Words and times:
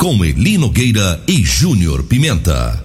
Com 0.00 0.24
Elino 0.24 0.70
Gueira 0.70 1.22
e 1.28 1.44
Júnior 1.44 2.04
Pimenta. 2.04 2.82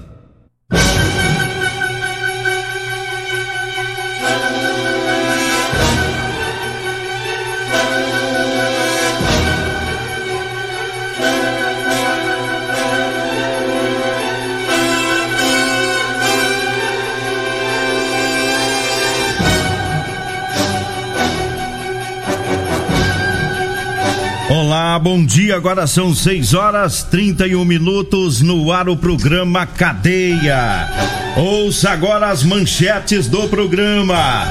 Olá, 24.78 25.00
bom 25.00 25.26
dia. 25.26 25.56
Agora 25.56 25.88
são 25.88 26.14
6 26.14 26.54
horas 26.54 27.02
31 27.02 27.64
minutos 27.64 28.42
no 28.42 28.74
ar 28.74 28.90
o 28.90 28.98
programa 28.98 29.66
Cadeia. 29.66 30.90
Ouça 31.38 31.92
agora 31.92 32.28
as 32.28 32.44
manchetes 32.44 33.30
do 33.30 33.48
programa. 33.48 34.44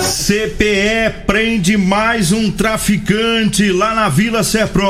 CPE 0.00 1.26
prende 1.26 1.76
mais 1.76 2.32
um 2.32 2.50
traficante 2.50 3.70
lá 3.70 3.94
na 3.94 4.08
Vila 4.08 4.42
Sepro. 4.42 4.88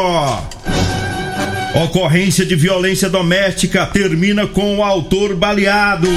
Ocorrência 1.85 2.47
de 2.47 2.55
violência 2.55 3.11
doméstica 3.11 3.85
termina 3.85 4.47
com 4.47 4.77
o 4.77 4.85
autor 4.85 5.35
baleado. 5.35 6.09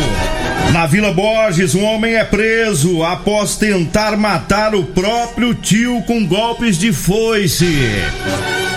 Na 0.71 0.87
Vila 0.87 1.11
Borges, 1.11 1.75
um 1.75 1.83
homem 1.83 2.15
é 2.15 2.23
preso 2.23 3.03
após 3.03 3.55
tentar 3.55 4.17
matar 4.17 4.73
o 4.73 4.83
próprio 4.83 5.53
tio 5.53 6.01
com 6.03 6.25
golpes 6.25 6.77
de 6.77 6.91
foice. 6.91 7.91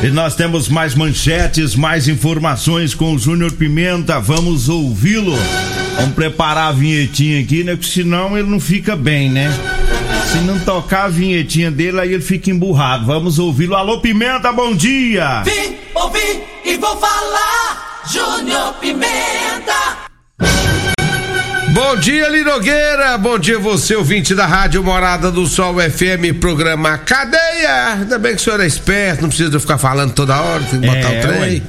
E 0.02 0.08
nós 0.08 0.34
temos 0.34 0.68
mais 0.68 0.94
manchetes, 0.94 1.74
mais 1.74 2.06
informações 2.06 2.94
com 2.94 3.14
o 3.14 3.18
Júnior 3.18 3.52
Pimenta. 3.52 4.20
Vamos 4.20 4.68
ouvi-lo. 4.68 5.36
Vamos 5.96 6.14
preparar 6.14 6.68
a 6.68 6.72
vinhetinha 6.72 7.40
aqui, 7.40 7.64
né? 7.64 7.74
Porque 7.74 7.90
senão 7.90 8.36
ele 8.36 8.48
não 8.48 8.60
fica 8.60 8.94
bem, 8.94 9.30
né? 9.30 9.50
Se 10.30 10.38
não 10.38 10.58
tocar 10.60 11.04
a 11.04 11.08
vinhetinha 11.08 11.70
dele, 11.70 12.00
aí 12.00 12.12
ele 12.12 12.22
fica 12.22 12.50
emburrado. 12.50 13.06
Vamos 13.06 13.38
ouvi-lo. 13.38 13.74
Alô, 13.74 14.00
Pimenta, 14.00 14.52
bom 14.52 14.74
dia! 14.74 15.42
Vim, 15.44 15.76
ouvi 15.94 16.42
e 16.64 16.76
vou 16.76 16.96
falar, 16.98 18.02
Júnior 18.12 18.74
Pimenta! 18.74 20.05
Bom 21.76 21.94
dia, 21.96 22.26
Linogueira. 22.30 23.18
Bom 23.18 23.38
dia, 23.38 23.58
você, 23.58 23.94
ouvinte 23.94 24.34
da 24.34 24.46
Rádio 24.46 24.82
Morada 24.82 25.30
do 25.30 25.46
Sol 25.46 25.74
FM, 25.78 26.40
programa 26.40 26.96
Cadeia. 26.96 27.98
Ainda 27.98 28.18
bem 28.18 28.34
que 28.34 28.40
o 28.40 28.44
senhor 28.44 28.60
é 28.60 28.66
esperto, 28.66 29.20
não 29.20 29.28
precisa 29.28 29.60
ficar 29.60 29.76
falando 29.76 30.14
toda 30.14 30.40
hora, 30.40 30.62
tem 30.64 30.80
que 30.80 30.86
botar 30.86 31.12
É, 31.12 31.18
o 31.18 31.20
trem. 31.20 31.38
ué. 31.40 31.62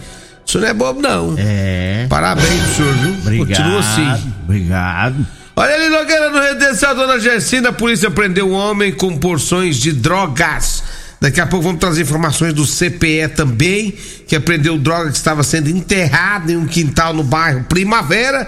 O 0.48 0.50
senhor 0.50 0.62
não 0.64 0.70
é 0.70 0.74
bobo, 0.74 1.02
não. 1.02 1.36
É. 1.38 2.06
Parabéns 2.10 2.48
pro 2.48 2.76
senhor, 2.76 2.94
viu? 2.94 3.14
Obrigado. 3.16 3.48
Continua 3.48 3.80
assim. 3.82 4.34
Obrigado. 4.46 5.28
Olha, 5.58 5.78
Linogueira, 5.78 6.30
no 6.30 6.40
Redenção 6.40 6.96
Dona 6.96 7.20
Gersina, 7.20 7.68
a 7.68 7.74
polícia 7.74 8.10
prendeu 8.10 8.50
um 8.50 8.54
homem 8.54 8.94
com 8.94 9.18
porções 9.18 9.76
de 9.76 9.92
drogas. 9.92 10.84
Daqui 11.20 11.42
a 11.42 11.48
pouco 11.48 11.66
vamos 11.66 11.82
trazer 11.82 12.04
informações 12.04 12.54
do 12.54 12.64
CPE 12.66 13.28
também, 13.36 13.94
que 14.26 14.36
apreendeu 14.38 14.78
droga 14.78 15.10
que 15.10 15.18
estava 15.18 15.44
sendo 15.44 15.68
enterrada 15.68 16.50
em 16.50 16.56
um 16.56 16.66
quintal 16.66 17.14
no 17.14 17.24
bairro 17.24 17.66
Primavera. 17.66 18.48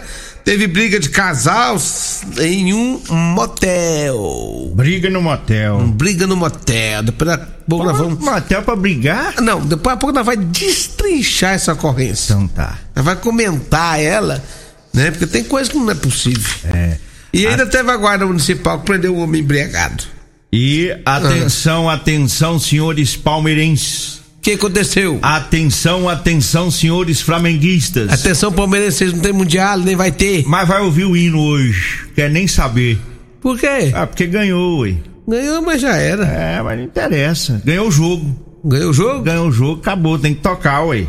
Teve 0.49 0.65
briga 0.65 0.99
de 0.99 1.11
casal 1.11 1.77
em 2.41 2.73
um 2.73 2.99
motel. 3.35 4.71
Briga 4.73 5.07
no 5.07 5.21
motel. 5.21 5.77
Briga 5.89 6.25
no 6.25 6.35
motel. 6.35 7.03
Depois 7.03 7.29
a 7.29 7.37
pouco 7.37 7.85
nós 7.85 7.95
vamos. 7.95 8.17
Motel 8.17 8.63
pra 8.63 8.75
brigar? 8.75 9.39
Não, 9.41 9.63
depois 9.63 9.93
a 9.93 9.97
pouco 9.97 10.15
nós 10.15 10.25
vamos 10.25 10.45
destrinchar 10.47 11.53
essa 11.53 11.73
ocorrência. 11.73 12.33
Então 12.33 12.47
tá. 12.47 12.79
Nós 12.95 13.05
vamos 13.05 13.21
comentar 13.21 14.01
ela, 14.01 14.43
né? 14.91 15.11
Porque 15.11 15.27
tem 15.27 15.43
coisa 15.43 15.69
que 15.69 15.77
não 15.77 15.91
é 15.91 15.93
possível. 15.93 16.51
É. 16.73 16.97
E 17.31 17.45
ainda 17.45 17.67
teve 17.67 17.91
a 17.91 17.97
guarda 17.97 18.25
municipal 18.25 18.79
que 18.79 18.87
prendeu 18.87 19.15
um 19.15 19.19
homem 19.19 19.41
embriagado. 19.41 20.03
E 20.51 20.89
atenção, 21.05 21.87
atenção, 21.87 22.57
senhores 22.57 23.15
palmeirenses. 23.15 24.18
O 24.49 24.51
que 24.51 24.65
aconteceu? 24.65 25.19
Atenção, 25.21 26.09
atenção, 26.09 26.71
senhores 26.71 27.21
flamenguistas. 27.21 28.11
Atenção, 28.11 28.51
palmeirenses, 28.51 29.13
não 29.13 29.19
tem 29.19 29.31
mundial, 29.31 29.77
nem 29.77 29.95
vai 29.95 30.11
ter. 30.11 30.43
Mas 30.47 30.67
vai 30.67 30.81
ouvir 30.81 31.05
o 31.05 31.15
hino 31.15 31.39
hoje. 31.39 32.07
Quer 32.15 32.31
nem 32.31 32.47
saber. 32.47 32.99
Por 33.39 33.59
quê? 33.59 33.91
Ah, 33.93 34.07
porque 34.07 34.25
ganhou, 34.25 34.79
ué. 34.79 34.95
Ganhou, 35.27 35.61
mas 35.61 35.79
já 35.79 35.95
era. 35.97 36.25
É, 36.25 36.59
mas 36.63 36.79
não 36.79 36.83
interessa. 36.85 37.61
Ganhou 37.63 37.89
o 37.89 37.91
jogo. 37.91 38.35
Ganhou 38.65 38.89
o 38.89 38.93
jogo? 38.93 39.21
Ganhou 39.21 39.47
o 39.49 39.51
jogo, 39.51 39.81
acabou. 39.81 40.17
Tem 40.17 40.33
que 40.33 40.41
tocar, 40.41 40.81
ué. 40.85 41.05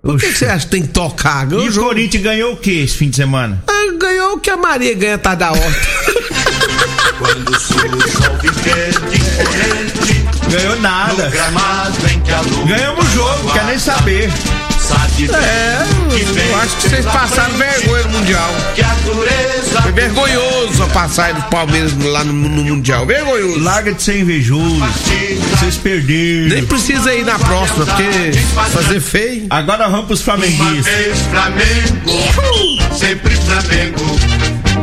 Por 0.00 0.18
que, 0.18 0.28
que 0.28 0.38
você 0.38 0.46
acha 0.46 0.64
que 0.64 0.70
tem 0.70 0.80
que 0.80 0.88
tocar? 0.88 1.44
Ganhou 1.44 1.64
E 1.64 1.66
o 1.66 1.70
o 1.70 1.74
jogo. 1.74 1.88
Corinthians 1.88 2.22
ganhou 2.22 2.54
o 2.54 2.56
que 2.56 2.70
esse 2.80 2.96
fim 2.96 3.10
de 3.10 3.16
semana? 3.16 3.62
Ah, 3.68 3.92
ganhou 4.00 4.36
o 4.36 4.40
que 4.40 4.48
a 4.48 4.56
Maria 4.56 4.94
ganha, 4.94 5.18
tá 5.18 5.34
da 5.34 5.52
horta. 5.52 5.60
Quando 7.20 7.60
surge 7.60 7.84
o 7.84 8.38
diferente 8.40 10.19
Ganhou 10.50 10.80
nada. 10.80 11.30
Ganhamos 12.66 13.06
o 13.06 13.10
jogo, 13.12 13.52
quer 13.52 13.64
nem 13.64 13.78
saber. 13.78 14.30
É, 15.22 15.82
eu 16.50 16.56
acho 16.56 16.76
que 16.76 16.88
vocês 16.88 17.04
passaram 17.04 17.54
vergonha 17.54 18.02
no 18.04 18.10
Mundial. 18.10 18.50
Foi 19.82 19.92
vergonhoso 19.92 20.82
a 20.82 20.86
passagem 20.88 21.34
do 21.34 21.42
Palmeiras 21.42 21.92
lá 22.02 22.24
no, 22.24 22.32
no 22.32 22.64
Mundial. 22.64 23.06
Vergonhoso. 23.06 23.60
Larga 23.60 23.92
de 23.92 24.02
ser 24.02 24.20
invejoso. 24.20 24.80
Vocês 25.50 25.76
perderam. 25.76 26.48
Nem 26.48 26.66
precisa 26.66 27.14
ir 27.14 27.24
na 27.24 27.38
próxima, 27.38 27.86
porque 27.86 28.32
fazer 28.72 29.00
feio. 29.00 29.46
Agora 29.50 29.88
vamos 29.88 30.06
pros 30.06 30.22
flamenguistas. 30.22 31.18
Flamengo, 31.30 32.94
sempre 32.98 33.36
Flamengo. 33.36 34.18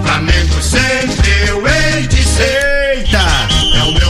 Flamengo 0.03 0.61
sempre 0.61 1.49
eu 1.49 1.67
hei 1.67 2.07
de 2.07 2.23
ser. 2.23 2.66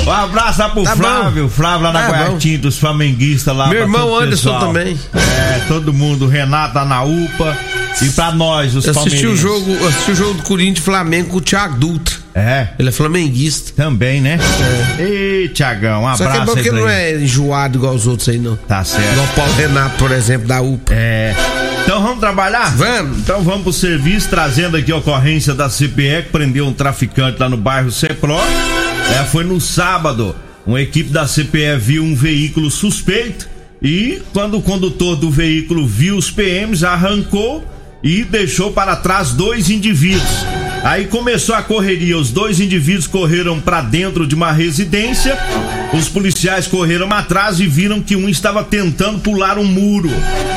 Um 0.07 0.12
abraço 0.12 0.59
lá 0.59 0.69
pro 0.69 0.84
Tá 0.84 0.95
Flávio, 0.95 1.50
Flávio 1.50 1.84
lá 1.88 1.94
na 1.94 2.07
Tá 2.07 2.29
dos 2.62 2.78
flamenguistas 2.79 3.56
lá. 3.56 3.68
Meu 3.68 3.81
irmão 3.81 4.16
Anderson 4.16 4.51
pessoal. 4.53 4.59
também. 4.68 4.97
É, 5.13 5.59
todo 5.68 5.94
mundo, 5.94 6.25
o 6.25 6.28
Renato 6.28 6.75
lá 6.75 6.85
na 6.85 7.03
UPA. 7.03 7.57
E 8.01 8.09
pra 8.12 8.31
nós, 8.31 8.75
os 8.75 8.85
Eu 8.85 8.91
assisti 8.91 9.25
o 9.25 9.35
jogo, 9.35 9.75
assisti 9.88 10.12
o 10.12 10.16
jogo 10.16 10.34
do 10.35 10.44
Corinthians 10.44 10.85
Flamengo 10.85 11.29
com 11.29 11.38
o 11.38 11.41
Thiago 11.41 11.78
Dutra. 11.78 12.16
É, 12.35 12.67
Ele 12.78 12.90
é 12.90 12.91
flamenguista. 12.91 13.73
também, 13.76 14.22
né? 14.22 14.37
Ei, 14.99 15.49
Tiagão, 15.49 16.05
um 16.05 16.16
Só 16.16 16.17
que 16.17 16.23
é 16.23 16.28
abraço 16.28 16.46
bom 16.55 16.61
que 16.61 16.70
pra 16.70 16.79
não 16.79 16.87
ele. 16.90 17.22
é 17.22 17.23
enjoado 17.23 17.78
igual 17.79 17.96
os 17.96 18.05
outros 18.05 18.29
aí, 18.29 18.37
não. 18.37 18.55
Tá 18.55 18.84
certo. 18.84 19.11
Igual 19.11 19.26
o 19.26 19.29
Paulo 19.29 19.53
Renato, 19.55 19.97
por 19.97 20.11
exemplo, 20.11 20.47
da 20.47 20.61
UPA. 20.61 20.93
É. 20.93 21.35
Então 21.84 22.03
vamos 22.03 22.20
trabalhar? 22.20 22.76
Vamos. 22.76 23.17
Então 23.17 23.41
vamos 23.41 23.64
pro 23.64 23.73
serviço, 23.73 24.29
trazendo 24.29 24.78
aqui 24.78 24.91
a 24.91 24.97
ocorrência 24.97 25.55
da 25.55 25.67
CPE 25.67 26.23
que 26.26 26.29
prendeu 26.32 26.67
um 26.67 26.73
traficante 26.73 27.40
lá 27.40 27.49
no 27.49 27.58
bairro 27.58 27.91
Cepro. 27.91 28.35
É, 29.16 29.24
foi 29.26 29.44
no 29.44 29.59
sábado. 29.59 30.36
Uma 30.66 30.82
equipe 30.82 31.09
da 31.09 31.26
CPE 31.26 31.78
viu 31.80 32.04
um 32.04 32.14
veículo 32.14 32.70
suspeito 32.70 33.48
e, 33.82 34.22
quando 34.34 34.58
o 34.58 34.62
condutor 34.62 35.16
do 35.16 35.30
veículo 35.30 35.88
viu 35.88 36.18
os 36.18 36.30
PMs, 36.30 36.84
arrancou 36.84 37.66
e 38.04 38.24
deixou 38.24 38.72
para 38.72 38.96
trás 38.96 39.32
dois 39.32 39.70
indivíduos. 39.70 40.46
Aí 40.84 41.06
começou 41.06 41.56
a 41.56 41.62
correria. 41.62 42.18
Os 42.18 42.32
dois 42.32 42.59
indivíduos 42.59 43.08
correram 43.08 43.59
para 43.59 43.82
dentro 43.82 44.28
de 44.28 44.36
uma 44.36 44.52
residência. 44.52 45.38
Os 45.94 46.08
policiais 46.09 46.68
correram 46.68 47.12
atrás 47.12 47.59
e 47.59 47.68
viram 47.68 48.02
que 48.02 48.16
um 48.16 48.30
estava 48.30 48.64
tentando 48.64 49.20
pular 49.20 49.58
um 49.58 49.66
muro. 49.66 50.09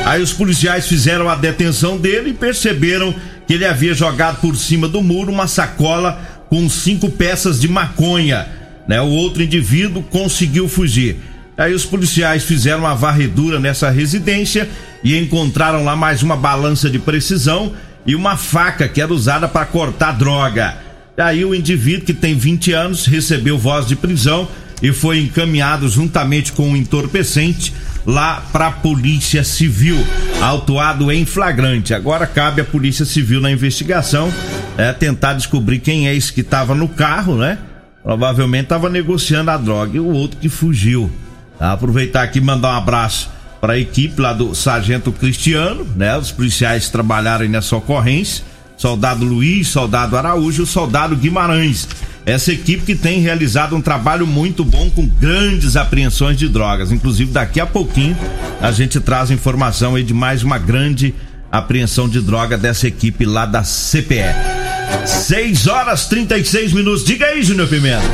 Aí 0.04 0.20
os 0.22 0.32
policiais 0.32 0.86
fizeram 0.86 1.28
a 1.28 1.34
detenção 1.34 1.96
dele 1.96 2.30
e 2.30 2.34
perceberam 2.34 3.14
que 3.46 3.54
ele 3.54 3.64
havia 3.64 3.94
jogado 3.94 4.40
por 4.40 4.56
cima 4.56 4.88
do 4.88 5.02
muro 5.02 5.32
uma 5.32 5.46
sacola 5.46 6.39
com 6.50 6.68
cinco 6.68 7.08
peças 7.08 7.60
de 7.60 7.68
maconha. 7.68 8.46
Né? 8.86 9.00
O 9.00 9.06
outro 9.06 9.42
indivíduo 9.42 10.02
conseguiu 10.02 10.68
fugir. 10.68 11.16
Aí 11.56 11.72
os 11.72 11.84
policiais 11.84 12.42
fizeram 12.42 12.80
uma 12.80 12.94
varredura 12.94 13.60
nessa 13.60 13.88
residência 13.88 14.68
e 15.04 15.16
encontraram 15.16 15.84
lá 15.84 15.94
mais 15.94 16.22
uma 16.22 16.36
balança 16.36 16.90
de 16.90 16.98
precisão 16.98 17.72
e 18.04 18.14
uma 18.14 18.36
faca 18.36 18.88
que 18.88 19.00
era 19.00 19.12
usada 19.12 19.46
para 19.46 19.64
cortar 19.64 20.12
droga. 20.12 20.76
Aí 21.16 21.44
o 21.44 21.54
indivíduo 21.54 22.06
que 22.06 22.14
tem 22.14 22.36
20 22.36 22.72
anos 22.72 23.06
recebeu 23.06 23.58
voz 23.58 23.86
de 23.86 23.94
prisão 23.94 24.48
e 24.82 24.92
foi 24.92 25.20
encaminhado 25.20 25.88
juntamente 25.88 26.52
com 26.52 26.72
o 26.72 26.76
entorpecente 26.76 27.74
lá 28.06 28.42
para 28.50 28.68
a 28.68 28.72
Polícia 28.72 29.44
Civil, 29.44 29.98
autuado 30.40 31.12
em 31.12 31.26
flagrante. 31.26 31.92
Agora 31.92 32.26
cabe 32.26 32.62
à 32.62 32.64
Polícia 32.64 33.04
Civil 33.04 33.40
na 33.40 33.50
investigação 33.52 34.32
é, 34.80 34.92
tentar 34.94 35.34
descobrir 35.34 35.78
quem 35.78 36.08
é 36.08 36.14
esse 36.14 36.32
que 36.32 36.40
estava 36.40 36.74
no 36.74 36.88
carro, 36.88 37.36
né? 37.36 37.58
Provavelmente 38.02 38.62
estava 38.64 38.88
negociando 38.88 39.50
a 39.50 39.58
droga 39.58 39.98
e 39.98 40.00
o 40.00 40.06
outro 40.06 40.38
que 40.38 40.48
fugiu. 40.48 41.10
Tá? 41.58 41.72
Aproveitar 41.72 42.22
aqui 42.22 42.38
e 42.38 42.40
mandar 42.40 42.72
um 42.72 42.78
abraço 42.78 43.30
para 43.60 43.74
a 43.74 43.78
equipe 43.78 44.18
lá 44.18 44.32
do 44.32 44.54
Sargento 44.54 45.12
Cristiano, 45.12 45.86
né? 45.94 46.16
Os 46.16 46.32
policiais 46.32 46.88
trabalharam 46.88 47.46
nessa 47.46 47.76
ocorrência. 47.76 48.42
Soldado 48.74 49.22
Luiz, 49.22 49.68
Soldado 49.68 50.16
Araújo, 50.16 50.64
Soldado 50.64 51.14
Guimarães. 51.14 51.86
Essa 52.24 52.50
equipe 52.50 52.82
que 52.82 52.94
tem 52.94 53.20
realizado 53.20 53.76
um 53.76 53.82
trabalho 53.82 54.26
muito 54.26 54.64
bom 54.64 54.88
com 54.88 55.06
grandes 55.06 55.76
apreensões 55.76 56.38
de 56.38 56.48
drogas. 56.48 56.90
Inclusive, 56.90 57.32
daqui 57.32 57.60
a 57.60 57.66
pouquinho 57.66 58.16
a 58.62 58.72
gente 58.72 58.98
traz 58.98 59.30
informação 59.30 59.94
aí 59.94 60.02
de 60.02 60.14
mais 60.14 60.42
uma 60.42 60.56
grande 60.56 61.14
apreensão 61.52 62.08
de 62.08 62.22
droga 62.22 62.56
dessa 62.56 62.88
equipe 62.88 63.26
lá 63.26 63.44
da 63.44 63.62
CPE. 63.62 64.69
6 65.06 65.66
horas 65.66 66.06
36 66.06 66.72
minutos. 66.72 67.04
Diga 67.04 67.26
aí, 67.26 67.42
Júnior 67.42 67.68
Pimenta. 67.68 68.04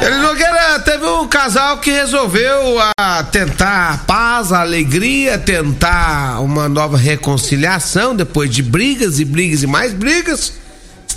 Ele 0.00 0.16
Nogueira 0.18 0.78
teve 0.80 1.04
um 1.04 1.26
casal 1.26 1.78
que 1.78 1.90
resolveu 1.90 2.78
a 2.98 3.24
tentar 3.24 3.94
a 3.94 3.98
paz, 3.98 4.52
a 4.52 4.60
alegria, 4.60 5.36
tentar 5.38 6.40
uma 6.40 6.68
nova 6.68 6.96
reconciliação 6.96 8.14
depois 8.14 8.48
de 8.50 8.62
brigas 8.62 9.18
e 9.18 9.24
brigas 9.24 9.62
e 9.62 9.66
mais 9.66 9.92
brigas. 9.92 10.52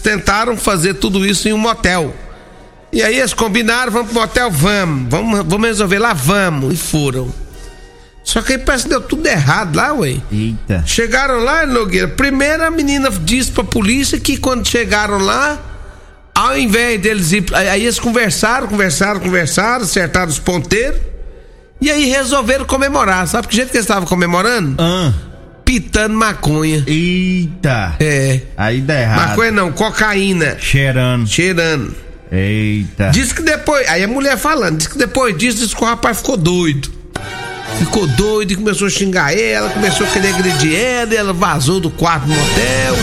Tentaram 0.02 0.58
fazer 0.58 0.96
tudo 0.96 1.25
isso 1.25 1.48
em 1.48 1.54
um 1.54 1.58
motel. 1.58 2.16
E 2.92 3.02
aí 3.04 3.19
eles 3.19 3.34
combinaram, 3.34 3.92
vamos 3.92 4.12
pro 4.12 4.19
motel, 4.19 4.50
vamos, 4.50 5.10
vamos, 5.10 5.46
vamos 5.46 5.68
resolver 5.68 6.00
lá, 6.00 6.13
vamos. 6.13 6.74
E 6.74 6.78
foram. 6.78 7.31
Só 8.31 8.42
que 8.42 8.54
aí 8.54 8.60
parece 8.60 8.86
que 8.86 8.92
deu 8.92 9.01
tudo 9.01 9.28
errado 9.28 9.75
lá, 9.75 9.92
ué. 9.92 10.16
Eita. 10.31 10.86
Chegaram 10.86 11.44
lá, 11.44 11.66
Nogueira. 11.66 12.07
Primeiro 12.07 12.63
a 12.63 12.72
menina 12.72 13.12
disse 13.12 13.51
pra 13.51 13.62
polícia 13.62 14.18
que 14.18 14.38
quando 14.38 14.66
chegaram 14.66 15.18
lá, 15.18 15.60
ao 16.33 16.57
invés 16.57 17.01
deles 17.01 17.33
ir. 17.33 17.44
Aí 17.54 17.83
eles 17.83 18.00
conversaram, 18.00 18.68
conversaram, 18.68 19.19
conversaram, 19.19 19.83
acertaram 19.83 20.30
os 20.30 20.39
ponteiros. 20.39 20.98
E 21.81 21.92
aí 21.92 22.06
resolveram 22.06 22.63
comemorar. 22.63 23.28
Sabe 23.28 23.50
que 23.50 23.56
jeito 23.57 23.69
que 23.69 23.75
eles 23.75 23.83
estavam 23.83 24.07
comemorando? 24.07 24.81
Ah. 24.81 25.12
Pitando 25.66 26.13
maconha. 26.13 26.86
Eita. 26.88 27.98
É. 28.00 28.39
Aí 28.56 28.80
dá 28.80 28.98
errado. 28.98 29.27
Maconha 29.27 29.51
não, 29.51 29.74
cocaína. 29.74 30.57
Cheirando. 30.57 31.27
Cheirando. 31.27 31.94
Eita. 32.31 33.10
Diz 33.10 33.34
que 33.34 33.42
depois. 33.42 33.86
Aí 33.89 34.01
a 34.01 34.07
mulher 34.07 34.38
falando, 34.38 34.77
diz 34.77 34.88
que 34.88 34.98
depois 34.98 35.38
disso, 35.38 35.57
diz 35.57 35.74
que 35.74 35.84
o 35.84 35.86
rapaz 35.86 36.19
ficou 36.19 36.38
doido. 36.38 37.00
Ficou 37.80 38.08
doido 38.08 38.52
e 38.52 38.56
começou 38.56 38.88
a 38.88 38.90
xingar 38.90 39.38
ela, 39.38 39.70
começou 39.70 40.06
a 40.06 40.10
querer 40.10 40.34
agredir 40.34 40.76
ela, 40.76 41.14
e 41.14 41.18
ela 41.18 41.34
vazou 41.34 41.80
do 41.80 41.90
quarto 41.90 42.28
do 42.28 42.34
motel. 42.34 42.96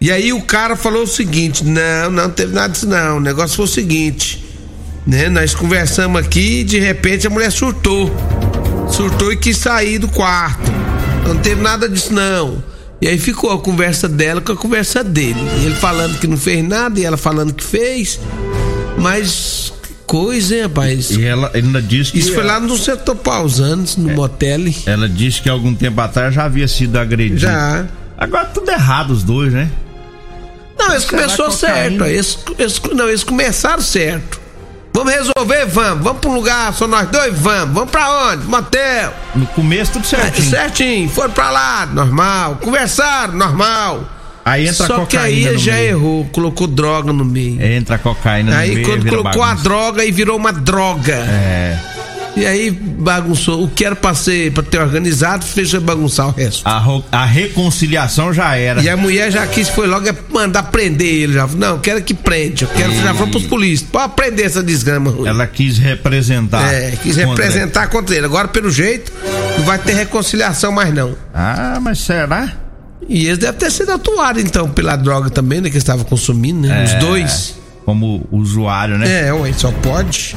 E 0.00 0.10
aí 0.10 0.32
o 0.32 0.42
cara 0.42 0.74
falou 0.74 1.04
o 1.04 1.06
seguinte: 1.06 1.64
não, 1.64 2.10
não 2.10 2.28
teve 2.28 2.52
nada 2.52 2.72
disso, 2.72 2.88
não. 2.88 3.18
O 3.18 3.20
negócio 3.20 3.56
foi 3.56 3.64
o 3.66 3.68
seguinte. 3.68 4.44
Né? 5.06 5.28
Nós 5.28 5.54
conversamos 5.54 6.20
aqui 6.20 6.60
e 6.60 6.64
de 6.64 6.78
repente 6.78 7.26
a 7.26 7.30
mulher 7.30 7.52
surtou. 7.52 8.10
Surtou 8.90 9.32
e 9.32 9.36
quis 9.36 9.56
sair 9.56 9.98
do 9.98 10.08
quarto. 10.08 10.70
Não 11.26 11.36
teve 11.36 11.62
nada 11.62 11.88
disso, 11.88 12.12
não. 12.12 12.62
E 13.00 13.08
aí 13.08 13.18
ficou 13.18 13.50
a 13.50 13.58
conversa 13.58 14.08
dela 14.08 14.40
com 14.40 14.52
a 14.52 14.56
conversa 14.56 15.02
dele. 15.02 15.40
Ele 15.64 15.74
falando 15.74 16.18
que 16.18 16.26
não 16.26 16.36
fez 16.36 16.66
nada 16.66 16.98
e 16.98 17.04
ela 17.04 17.16
falando 17.16 17.52
que 17.52 17.64
fez. 17.64 18.18
Mas 18.98 19.72
coisa, 20.12 20.54
hein, 20.54 20.62
rapaz? 20.62 21.10
E 21.10 21.24
ela 21.24 21.50
ainda 21.54 21.80
disse 21.80 22.12
que. 22.12 22.18
Isso 22.18 22.34
foi 22.34 22.44
lá 22.44 22.60
no 22.60 22.76
setor 22.76 23.16
Pausanes, 23.16 23.96
no 23.96 24.10
motel. 24.10 24.60
Ela 24.84 25.08
disse 25.08 25.40
que 25.40 25.48
algum 25.48 25.74
tempo 25.74 25.98
atrás 26.02 26.34
já 26.34 26.44
havia 26.44 26.68
sido 26.68 26.98
agredido. 26.98 27.40
Já. 27.40 27.86
Agora 28.18 28.44
tudo 28.44 28.70
errado 28.70 29.10
os 29.12 29.22
dois, 29.24 29.52
né? 29.54 29.70
Não, 30.78 30.90
eles 30.90 31.04
começou 31.06 31.50
certo. 31.50 32.04
Eles, 32.04 32.38
eles- 32.58 32.80
não, 32.94 33.08
eles 33.08 33.24
começaram 33.24 33.80
certo. 33.82 34.38
Vamos 34.94 35.14
resolver, 35.14 35.64
vamos. 35.64 36.04
Vamos 36.04 36.20
pra 36.20 36.30
um 36.30 36.34
lugar, 36.34 36.74
só 36.74 36.86
nós 36.86 37.08
dois, 37.08 37.32
vamos. 37.38 37.74
Vamos 37.74 37.90
pra 37.90 38.32
onde? 38.32 38.44
Motel. 38.46 39.14
No 39.34 39.46
começo 39.46 39.92
tudo 39.92 40.06
certinho. 40.06 40.50
Certinho. 40.50 41.08
Foram 41.08 41.30
pra 41.30 41.50
lá, 41.50 41.86
normal. 41.86 42.58
Conversaram, 42.60 43.32
normal. 43.34 44.06
Aí 44.44 44.66
entra 44.68 44.86
Só 44.86 45.02
a 45.02 45.06
que 45.06 45.16
aí 45.16 45.44
no 45.52 45.58
já 45.58 45.72
meio. 45.74 45.88
errou, 45.90 46.24
colocou 46.32 46.66
droga 46.66 47.12
no 47.12 47.24
meio. 47.24 47.62
Entra 47.62 47.96
a 47.96 47.98
cocaína 47.98 48.50
no 48.52 48.56
aí 48.58 48.74
meio. 48.74 48.86
quando 48.86 49.02
vira 49.02 49.16
colocou 49.16 49.42
a 49.42 49.46
bagunça. 49.46 49.62
droga, 49.62 50.02
aí 50.02 50.10
virou 50.10 50.36
uma 50.36 50.52
droga. 50.52 51.14
É. 51.14 51.78
E 52.34 52.46
aí 52.46 52.70
bagunçou. 52.70 53.62
O 53.62 53.68
que 53.68 53.84
era 53.84 53.94
pra 53.94 54.14
ser, 54.14 54.50
pra 54.52 54.62
ter 54.62 54.78
organizado, 54.80 55.44
fez 55.44 55.72
bagunçar 55.74 56.28
o 56.28 56.30
resto. 56.30 56.62
A, 56.66 56.82
a 57.12 57.24
reconciliação 57.26 58.32
já 58.32 58.56
era. 58.56 58.80
E 58.82 58.88
a 58.88 58.96
mulher 58.96 59.30
já 59.30 59.46
quis, 59.46 59.68
foi 59.68 59.86
logo 59.86 60.08
é 60.08 60.14
mandar 60.30 60.62
prender 60.64 61.06
ele. 61.06 61.34
Já. 61.34 61.46
Não, 61.46 61.78
quero 61.78 62.02
que 62.02 62.14
prende. 62.14 62.64
Eu 62.64 62.70
quero 62.70 62.90
E- 62.92 63.02
já 63.02 63.12
falou 63.12 63.28
pros 63.28 63.44
polícias. 63.44 63.88
Pode 63.90 64.14
prender 64.14 64.46
essa 64.46 64.62
desgrama 64.62 65.10
ruim. 65.10 65.28
Ela 65.28 65.46
quis 65.46 65.76
representar. 65.78 66.72
É, 66.72 66.92
quis 67.02 67.16
contra- 67.16 67.28
representar 67.44 67.86
contra 67.88 68.16
ele. 68.16 68.24
Agora, 68.24 68.48
pelo 68.48 68.70
jeito, 68.70 69.12
não 69.58 69.64
vai 69.66 69.78
ter 69.78 69.92
reconciliação 69.92 70.72
mais 70.72 70.92
não. 70.94 71.14
Ah, 71.34 71.78
mas 71.82 71.98
será? 71.98 72.50
E 73.08 73.26
eles 73.26 73.38
devem 73.38 73.58
ter 73.58 73.70
sido 73.70 73.92
atuados, 73.92 74.42
então, 74.42 74.68
pela 74.68 74.96
droga 74.96 75.30
também, 75.30 75.60
né? 75.60 75.68
Que 75.68 75.74
eles 75.74 75.82
estavam 75.82 76.04
consumindo, 76.04 76.66
né? 76.68 76.84
Os 76.84 76.90
É, 76.92 76.98
dois. 76.98 77.54
Como 77.84 78.26
usuário, 78.30 78.96
né? 78.96 79.26
É, 79.28 79.32
ué, 79.32 79.52
só 79.52 79.70
pode. 79.82 80.36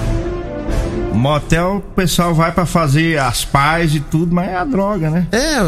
Motel, 1.16 1.78
o 1.78 1.82
pessoal 1.96 2.34
vai 2.34 2.52
pra 2.52 2.66
fazer 2.66 3.18
as 3.20 3.44
paz 3.46 3.94
e 3.96 4.00
tudo, 4.00 4.34
mas 4.36 4.50
é 4.50 4.56
a 4.56 4.64
droga, 4.64 5.10
né? 5.10 5.28
É, 5.32 5.38
é, 5.38 5.62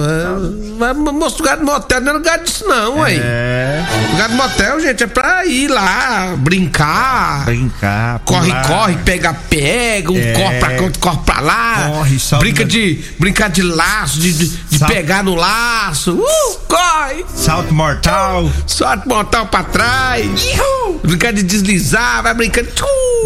mas 0.77 0.95
moço, 0.97 1.37
lugar 1.39 1.57
de 1.57 1.63
motel 1.63 2.01
não 2.01 2.11
é 2.11 2.13
lugar 2.13 2.39
disso, 2.39 2.65
não, 2.67 2.99
ué. 2.99 3.15
É. 3.15 3.83
Lugar 4.11 4.29
de 4.29 4.35
motel, 4.35 4.79
gente, 4.79 5.03
é 5.03 5.07
pra 5.07 5.45
ir 5.45 5.67
lá, 5.69 6.35
brincar. 6.37 7.45
Brincar. 7.45 8.19
Corre, 8.25 8.51
corre, 8.67 8.95
pega, 9.05 9.33
pega, 9.49 10.11
um 10.11 10.17
É. 10.17 10.33
corre 10.33 10.59
pra 10.59 10.75
cá, 10.75 10.83
outro 10.83 10.99
corre 10.99 11.19
pra 11.25 11.39
lá. 11.39 11.89
Corre, 11.89 12.19
salta 12.19 12.43
Brinca 12.45 12.63
na- 12.63 12.69
de, 12.69 13.03
brincar 13.19 13.49
de 13.49 13.61
laço, 13.61 14.19
de, 14.19 14.33
de, 14.33 14.47
de 14.47 14.79
pegar 14.85 15.23
no 15.23 15.33
laço. 15.35 16.13
Uh, 16.13 16.59
corre! 16.67 17.25
Salto 17.33 17.73
mortal. 17.73 18.49
Sorte 18.65 19.07
mortal 19.07 19.45
pra 19.47 19.63
trás. 19.63 20.27
Brincar 21.03 21.31
de 21.33 21.43
deslizar, 21.43 22.21
vai 22.23 22.33
brincando. 22.33 22.67
Tchum, 22.71 22.85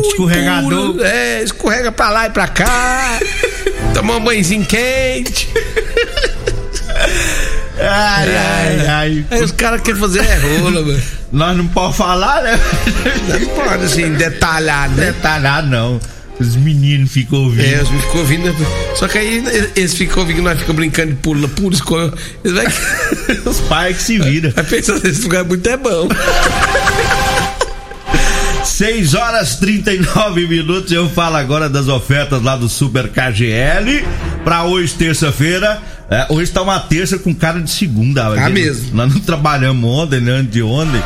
Escorregador. 0.09 0.97
É, 1.01 1.41
escorrega 1.43 1.91
pra 1.91 2.09
lá 2.11 2.27
e 2.27 2.29
pra 2.29 2.47
cá. 2.47 3.19
Tomar 3.93 4.17
um 4.17 4.23
banhozinho 4.23 4.65
quente. 4.65 5.49
Ai, 7.79 8.35
ai, 8.35 8.87
ai. 8.87 9.25
Aí 9.31 9.43
os 9.43 9.51
caras 9.51 9.81
querem 9.81 9.99
fazer 9.99 10.19
é 10.19 10.35
rola, 10.35 10.81
mano. 10.83 11.01
Nós 11.31 11.57
não 11.57 11.67
podemos 11.67 11.97
falar, 11.97 12.43
né? 12.43 12.59
Não 13.27 13.55
pode 13.55 13.85
assim, 13.85 14.13
detalhar, 14.13 14.89
né? 14.89 15.07
Detalhado, 15.07 15.67
não. 15.67 15.99
Os 16.39 16.55
meninos 16.55 17.11
ficam 17.11 17.39
ouvindo. 17.43 17.63
É, 17.63 17.73
eles 17.73 17.87
ficam 17.87 18.19
ouvindo. 18.19 18.55
Só 18.95 19.07
que 19.07 19.17
aí 19.17 19.43
eles 19.75 19.93
ficam 19.93 20.19
ouvindo, 20.19 20.41
nós 20.41 20.59
ficamos 20.59 20.75
brincando 20.77 21.09
de 21.13 21.17
pula, 21.17 21.47
pula. 21.47 22.13
Eles 22.43 22.55
vai, 22.57 22.67
Os 23.45 23.59
pais 23.61 23.97
que 23.97 24.03
se 24.03 24.19
viram. 24.19 24.51
vai 24.51 24.63
pensar 24.63 24.95
esse 25.05 25.21
lugar 25.23 25.43
muito 25.45 25.67
é 25.69 25.77
bom. 25.77 26.07
6 28.81 29.13
horas 29.13 29.57
39 29.57 30.47
minutos. 30.47 30.91
Eu 30.91 31.07
falo 31.07 31.35
agora 31.35 31.69
das 31.69 31.87
ofertas 31.87 32.41
lá 32.41 32.57
do 32.57 32.67
Super 32.67 33.09
KGL. 33.09 34.03
Pra 34.43 34.63
hoje, 34.63 34.95
terça-feira. 34.95 35.79
É, 36.09 36.25
hoje 36.31 36.51
tá 36.51 36.63
uma 36.63 36.79
terça 36.79 37.19
com 37.19 37.31
cara 37.31 37.61
de 37.61 37.69
segunda. 37.69 38.33
Tá 38.33 38.49
mesmo. 38.49 38.95
Nós 38.95 39.13
não 39.13 39.21
trabalhamos 39.21 39.87
ontem, 39.87 40.19
nem 40.19 40.33
antes 40.33 40.51
de 40.51 40.63
ontem. 40.63 40.99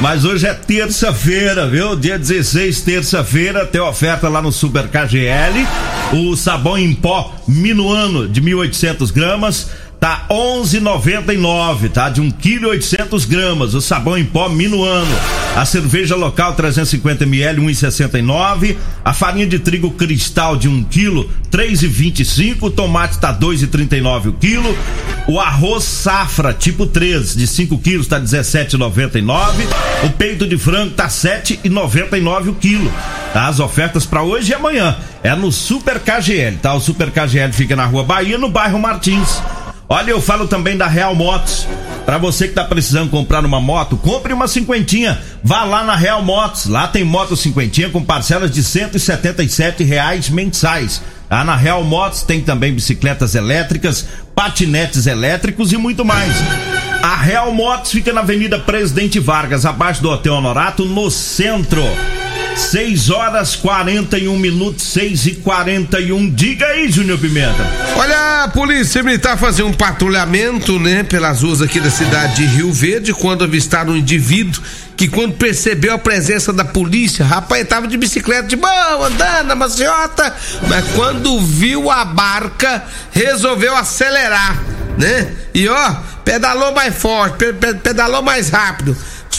Mas 0.00 0.24
hoje 0.24 0.46
é 0.46 0.54
terça-feira, 0.54 1.66
viu? 1.66 1.96
Dia 1.96 2.16
16, 2.16 2.82
terça-feira, 2.82 3.66
tem 3.66 3.80
oferta 3.80 4.28
lá 4.28 4.40
no 4.40 4.52
Super 4.52 4.86
KGL. 4.86 5.66
O 6.12 6.36
sabão 6.36 6.78
em 6.78 6.94
pó 6.94 7.34
Minuano 7.48 8.28
de 8.28 8.40
1.800 8.40 9.12
gramas. 9.12 9.68
Tá 9.98 10.26
11,99, 10.30 11.90
tá? 11.90 12.10
De 12.10 12.20
1 12.20 12.30
kg 12.32 12.66
800 12.66 13.24
gramas. 13.24 13.74
O 13.74 13.80
sabão 13.80 14.16
em 14.16 14.24
pó 14.24 14.48
Minuano. 14.48 15.14
A 15.56 15.64
cerveja 15.64 16.14
local 16.14 16.54
350 16.54 17.24
ml 17.24 17.62
1,69. 17.62 18.76
A 19.04 19.14
farinha 19.14 19.46
de 19.46 19.58
trigo 19.58 19.90
cristal 19.92 20.56
de 20.56 20.68
1 20.68 20.84
kg 20.84 21.26
3,25. 21.50 22.64
O 22.64 22.70
tomate 22.70 23.18
tá 23.18 23.36
2,39 23.36 24.26
o 24.26 24.32
quilo. 24.34 24.76
O 25.26 25.40
arroz 25.40 25.82
safra 25.84 26.52
tipo 26.52 26.86
3 26.86 27.34
de 27.34 27.46
5 27.46 27.78
quilos 27.78 28.06
tá 28.06 28.20
17,99. 28.20 29.66
O 30.04 30.10
peito 30.10 30.46
de 30.46 30.58
frango 30.58 30.92
tá 30.92 31.08
7,99 31.08 32.48
o 32.50 32.54
quilo. 32.54 32.92
Tá? 33.32 33.46
As 33.46 33.60
ofertas 33.60 34.04
para 34.04 34.22
hoje 34.22 34.52
e 34.52 34.54
amanhã 34.54 34.96
é 35.22 35.34
no 35.34 35.50
Super 35.50 35.98
KGL, 35.98 36.58
tá? 36.58 36.74
O 36.74 36.80
Super 36.80 37.10
KGL 37.10 37.52
fica 37.52 37.74
na 37.74 37.86
Rua 37.86 38.04
Bahia, 38.04 38.38
no 38.38 38.48
bairro 38.48 38.78
Martins. 38.78 39.40
Olha, 39.88 40.10
eu 40.10 40.20
falo 40.20 40.48
também 40.48 40.76
da 40.76 40.86
Real 40.86 41.14
Motos. 41.14 41.66
Para 42.04 42.18
você 42.18 42.48
que 42.48 42.54
tá 42.54 42.64
precisando 42.64 43.10
comprar 43.10 43.44
uma 43.44 43.60
moto, 43.60 43.96
compre 43.96 44.32
uma 44.32 44.48
cinquentinha. 44.48 45.20
Vá 45.42 45.62
lá 45.64 45.84
na 45.84 45.94
Real 45.94 46.22
Motos. 46.22 46.66
Lá 46.66 46.88
tem 46.88 47.04
moto 47.04 47.36
cinquentinha 47.36 47.88
com 47.88 48.02
parcelas 48.02 48.50
de 48.50 48.62
177 48.64 49.84
reais 49.84 50.28
mensais. 50.28 51.02
Ah, 51.30 51.44
na 51.44 51.56
Real 51.56 51.84
Motos 51.84 52.22
tem 52.22 52.40
também 52.40 52.72
bicicletas 52.72 53.34
elétricas, 53.34 54.06
patinetes 54.34 55.06
elétricos 55.06 55.72
e 55.72 55.76
muito 55.76 56.04
mais. 56.04 56.32
A 57.02 57.16
Real 57.16 57.52
Motos 57.52 57.92
fica 57.92 58.12
na 58.12 58.20
Avenida 58.20 58.58
Presidente 58.58 59.20
Vargas, 59.20 59.64
abaixo 59.64 60.02
do 60.02 60.10
Hotel 60.10 60.34
Honorato, 60.34 60.84
no 60.84 61.10
centro. 61.10 61.82
6 62.56 63.10
horas 63.10 63.54
41 63.54 64.38
minutos, 64.38 64.82
6 64.84 65.26
e 65.26 65.30
41. 65.36 66.30
Diga 66.30 66.66
aí, 66.66 66.90
Júnior 66.90 67.18
Pimenta. 67.18 67.64
Olha, 67.96 68.44
a 68.44 68.48
polícia 68.48 69.02
militar 69.02 69.36
fazia 69.36 69.64
um 69.66 69.72
patrulhamento, 69.72 70.78
né, 70.78 71.02
pelas 71.02 71.42
ruas 71.42 71.60
aqui 71.60 71.78
da 71.80 71.90
cidade 71.90 72.36
de 72.36 72.46
Rio 72.46 72.72
Verde, 72.72 73.12
quando 73.12 73.44
avistaram 73.44 73.92
um 73.92 73.96
indivíduo 73.96 74.62
que 74.96 75.06
quando 75.08 75.34
percebeu 75.34 75.92
a 75.92 75.98
presença 75.98 76.54
da 76.54 76.64
polícia, 76.64 77.22
rapaz, 77.22 77.68
tava 77.68 77.86
de 77.86 77.98
bicicleta 77.98 78.44
de 78.48 78.56
boa, 78.56 79.06
andando 79.08 79.54
maciota, 79.54 80.34
mas 80.66 80.84
quando 80.94 81.38
viu 81.42 81.90
a 81.90 82.02
barca, 82.06 82.82
resolveu 83.12 83.76
acelerar, 83.76 84.58
né? 84.96 85.28
E 85.52 85.68
ó, 85.68 85.94
pedalou 86.24 86.72
mais 86.72 86.94
forte, 86.96 87.36
pe- 87.36 87.52
pe- 87.52 87.74
pedalou 87.74 88.22
mais 88.22 88.48
rápido. 88.48 88.96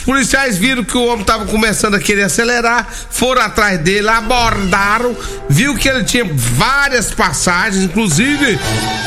Policiais 0.08 0.56
viram 0.56 0.82
que 0.82 0.96
o 0.96 1.04
homem 1.04 1.20
estava 1.20 1.44
começando 1.44 1.94
a 1.94 2.00
querer 2.00 2.22
acelerar, 2.22 2.88
foram 3.10 3.42
atrás 3.42 3.78
dele, 3.78 4.08
abordaram, 4.08 5.14
viu 5.50 5.74
que 5.74 5.86
ele 5.86 6.02
tinha 6.02 6.24
várias 6.24 7.10
passagens, 7.10 7.84
inclusive 7.84 8.58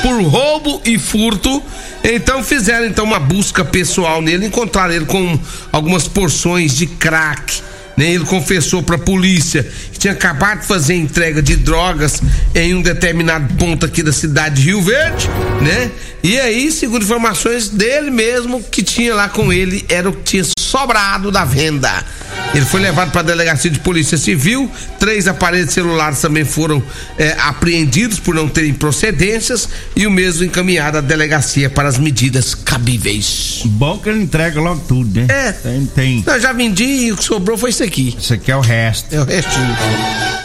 por 0.03 0.21
roubo 0.21 0.79
e 0.85 0.99
furto. 0.99 1.63
Então 2.03 2.43
fizeram 2.43 2.85
então 2.85 3.03
uma 3.03 3.19
busca 3.19 3.65
pessoal 3.65 4.21
nele, 4.21 4.45
encontraram 4.45 4.93
ele 4.93 5.05
com 5.05 5.39
algumas 5.71 6.07
porções 6.07 6.77
de 6.77 6.85
crack. 6.85 7.63
Né? 7.97 8.11
Ele 8.11 8.25
confessou 8.25 8.81
para 8.83 8.95
a 8.95 8.99
polícia 8.99 9.63
que 9.91 9.99
tinha 9.99 10.13
acabado 10.13 10.61
de 10.61 10.67
fazer 10.67 10.95
entrega 10.95 11.41
de 11.41 11.55
drogas 11.55 12.21
em 12.55 12.75
um 12.75 12.81
determinado 12.81 13.53
ponto 13.55 13.85
aqui 13.85 14.01
da 14.03 14.11
cidade 14.11 14.55
de 14.55 14.69
Rio 14.69 14.81
Verde, 14.81 15.29
né? 15.61 15.91
E 16.23 16.39
aí, 16.39 16.71
segundo 16.71 17.03
informações 17.03 17.69
dele 17.69 18.11
mesmo, 18.11 18.61
que 18.63 18.83
tinha 18.83 19.15
lá 19.15 19.27
com 19.27 19.51
ele 19.51 19.85
era 19.89 20.09
o 20.09 20.13
que 20.13 20.23
tinha 20.23 20.43
sobrado 20.59 21.31
da 21.31 21.43
venda. 21.43 22.05
Ele 22.53 22.65
foi 22.65 22.81
levado 22.81 23.11
para 23.11 23.21
a 23.21 23.23
delegacia 23.23 23.71
de 23.71 23.79
polícia 23.79 24.17
civil. 24.17 24.69
Três 24.99 25.27
aparelhos 25.27 25.71
celulares 25.71 26.19
também 26.19 26.43
foram 26.43 26.83
eh, 27.17 27.35
apreendidos 27.39 28.19
por 28.19 28.35
não 28.35 28.49
terem 28.49 28.73
procedências 28.73 29.69
e 29.95 30.05
o 30.05 30.11
mesmo 30.11 30.43
encaminhado 30.43 30.97
à 30.97 31.01
delegacia 31.01 31.69
para 31.69 31.87
as 31.87 31.97
medidas 31.97 32.53
cabíveis. 32.53 33.61
Bom 33.65 33.97
que 33.97 34.09
ele 34.09 34.21
entrega 34.21 34.59
logo 34.59 34.81
tudo, 34.85 35.19
né? 35.21 35.27
É. 35.29 35.51
Tem, 35.53 35.85
tem. 35.85 36.23
Eu 36.27 36.39
já 36.39 36.51
vendi 36.51 36.83
e 36.83 37.11
o 37.13 37.17
que 37.17 37.23
sobrou 37.23 37.57
foi 37.57 37.69
isso 37.69 37.83
aqui. 37.83 38.15
Isso 38.19 38.33
aqui 38.33 38.51
é 38.51 38.57
o 38.57 38.61
resto. 38.61 39.15
É 39.15 39.21
o 39.21 39.23
restinho. 39.23 39.77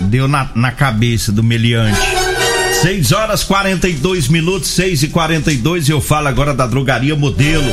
Deu 0.01 0.29
na, 0.29 0.51
na 0.55 0.71
cabeça 0.71 1.33
do 1.33 1.43
meliante. 1.43 2.01
6 2.83 3.12
horas 3.12 3.42
42 3.42 4.28
minutos, 4.28 4.68
6 4.71 5.04
e 5.04 5.09
42 5.09 5.88
e 5.88 5.92
eu 5.92 6.00
falo 6.00 6.28
agora 6.28 6.52
da 6.52 6.66
drogaria 6.66 7.16
modelo, 7.16 7.64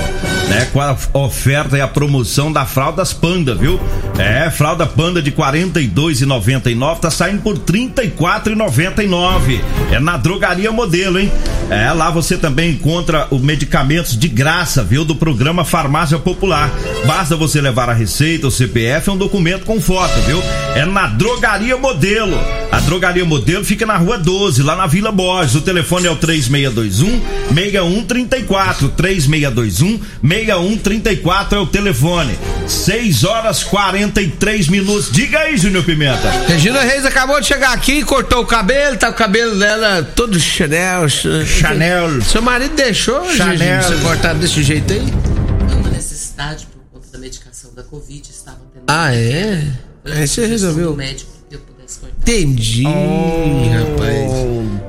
né? 0.47 0.69
Com 0.71 0.79
a 0.81 0.95
oferta 1.13 1.77
e 1.77 1.81
a 1.81 1.87
promoção 1.87 2.51
da 2.51 2.65
fraldas 2.65 3.11
panda, 3.11 3.53
viu? 3.53 3.79
É, 4.17 4.49
fralda 4.49 4.85
panda 4.85 5.21
de 5.21 5.29
42,99 5.31 6.99
tá 6.99 7.11
saindo 7.11 7.41
por 7.41 7.57
34,99. 7.59 9.59
É 9.91 9.99
na 9.99 10.15
drogaria 10.15 10.71
modelo, 10.71 11.19
hein? 11.19 11.29
É, 11.69 11.91
lá 11.91 12.09
você 12.09 12.37
também 12.37 12.71
encontra 12.71 13.27
os 13.29 13.41
medicamentos 13.41 14.17
de 14.17 14.29
graça, 14.29 14.83
viu? 14.83 15.03
Do 15.03 15.15
programa 15.15 15.65
Farmácia 15.65 16.17
Popular. 16.17 16.71
Basta 17.05 17.35
você 17.35 17.59
levar 17.59 17.89
a 17.89 17.93
receita, 17.93 18.47
o 18.47 18.51
CPF, 18.51 19.09
é 19.09 19.11
um 19.11 19.17
documento 19.17 19.65
com 19.65 19.81
foto, 19.81 20.17
viu? 20.21 20.41
É 20.75 20.85
na 20.85 21.07
drogaria 21.07 21.75
modelo. 21.75 22.39
A 22.71 22.79
drogaria 22.79 23.25
modelo 23.25 23.65
fica 23.65 23.85
na 23.85 23.97
rua 23.97 24.17
12, 24.17 24.63
lá 24.63 24.75
na 24.75 24.87
Vila 24.93 25.11
Borges. 25.11 25.55
O 25.55 25.61
telefone 25.61 26.05
é 26.05 26.11
o 26.11 26.15
3621 26.15 27.19
6134. 27.51 28.89
3621 28.89 29.99
6134 30.21 31.57
é 31.57 31.61
o 31.61 31.65
telefone. 31.65 32.37
6 32.67 33.23
horas 33.23 33.63
43 33.63 34.67
minutos. 34.67 35.11
Diga 35.11 35.39
aí, 35.39 35.57
Júnior 35.57 35.83
Pimenta. 35.83 36.29
Regina 36.47 36.81
Reis 36.81 37.07
acabou 37.07 37.41
de 37.41 37.47
chegar 37.47 37.73
aqui, 37.73 38.03
cortou 38.03 38.43
o 38.43 38.45
cabelo, 38.45 38.95
tá 38.95 39.09
o 39.09 39.15
cabelo 39.15 39.57
dela 39.57 40.03
todo 40.15 40.39
Chanel. 40.39 41.09
Chanel. 41.09 42.21
Seu 42.21 42.43
marido 42.43 42.75
deixou, 42.75 43.25
Chanel. 43.33 43.57
Chanel. 43.57 43.81
você 43.81 43.95
cortar 43.95 44.35
desse 44.35 44.61
jeito 44.61 44.93
aí? 44.93 44.99
É 45.71 45.75
uma 45.75 45.89
necessidade 45.89 46.67
por 46.67 46.83
conta 46.91 47.11
da 47.11 47.17
medicação 47.17 47.73
da 47.73 47.81
Covid, 47.81 48.29
estavam 48.29 48.61
tendo. 48.71 48.83
Ah, 48.87 49.11
é? 49.11 49.63
Aí 50.05 50.27
você 50.27 50.45
resolveu. 50.45 50.93
O 50.93 50.95
médico 50.95 51.32
Entendi, 52.23 52.83
Oh. 52.87 53.69
rapaz. 53.69 54.23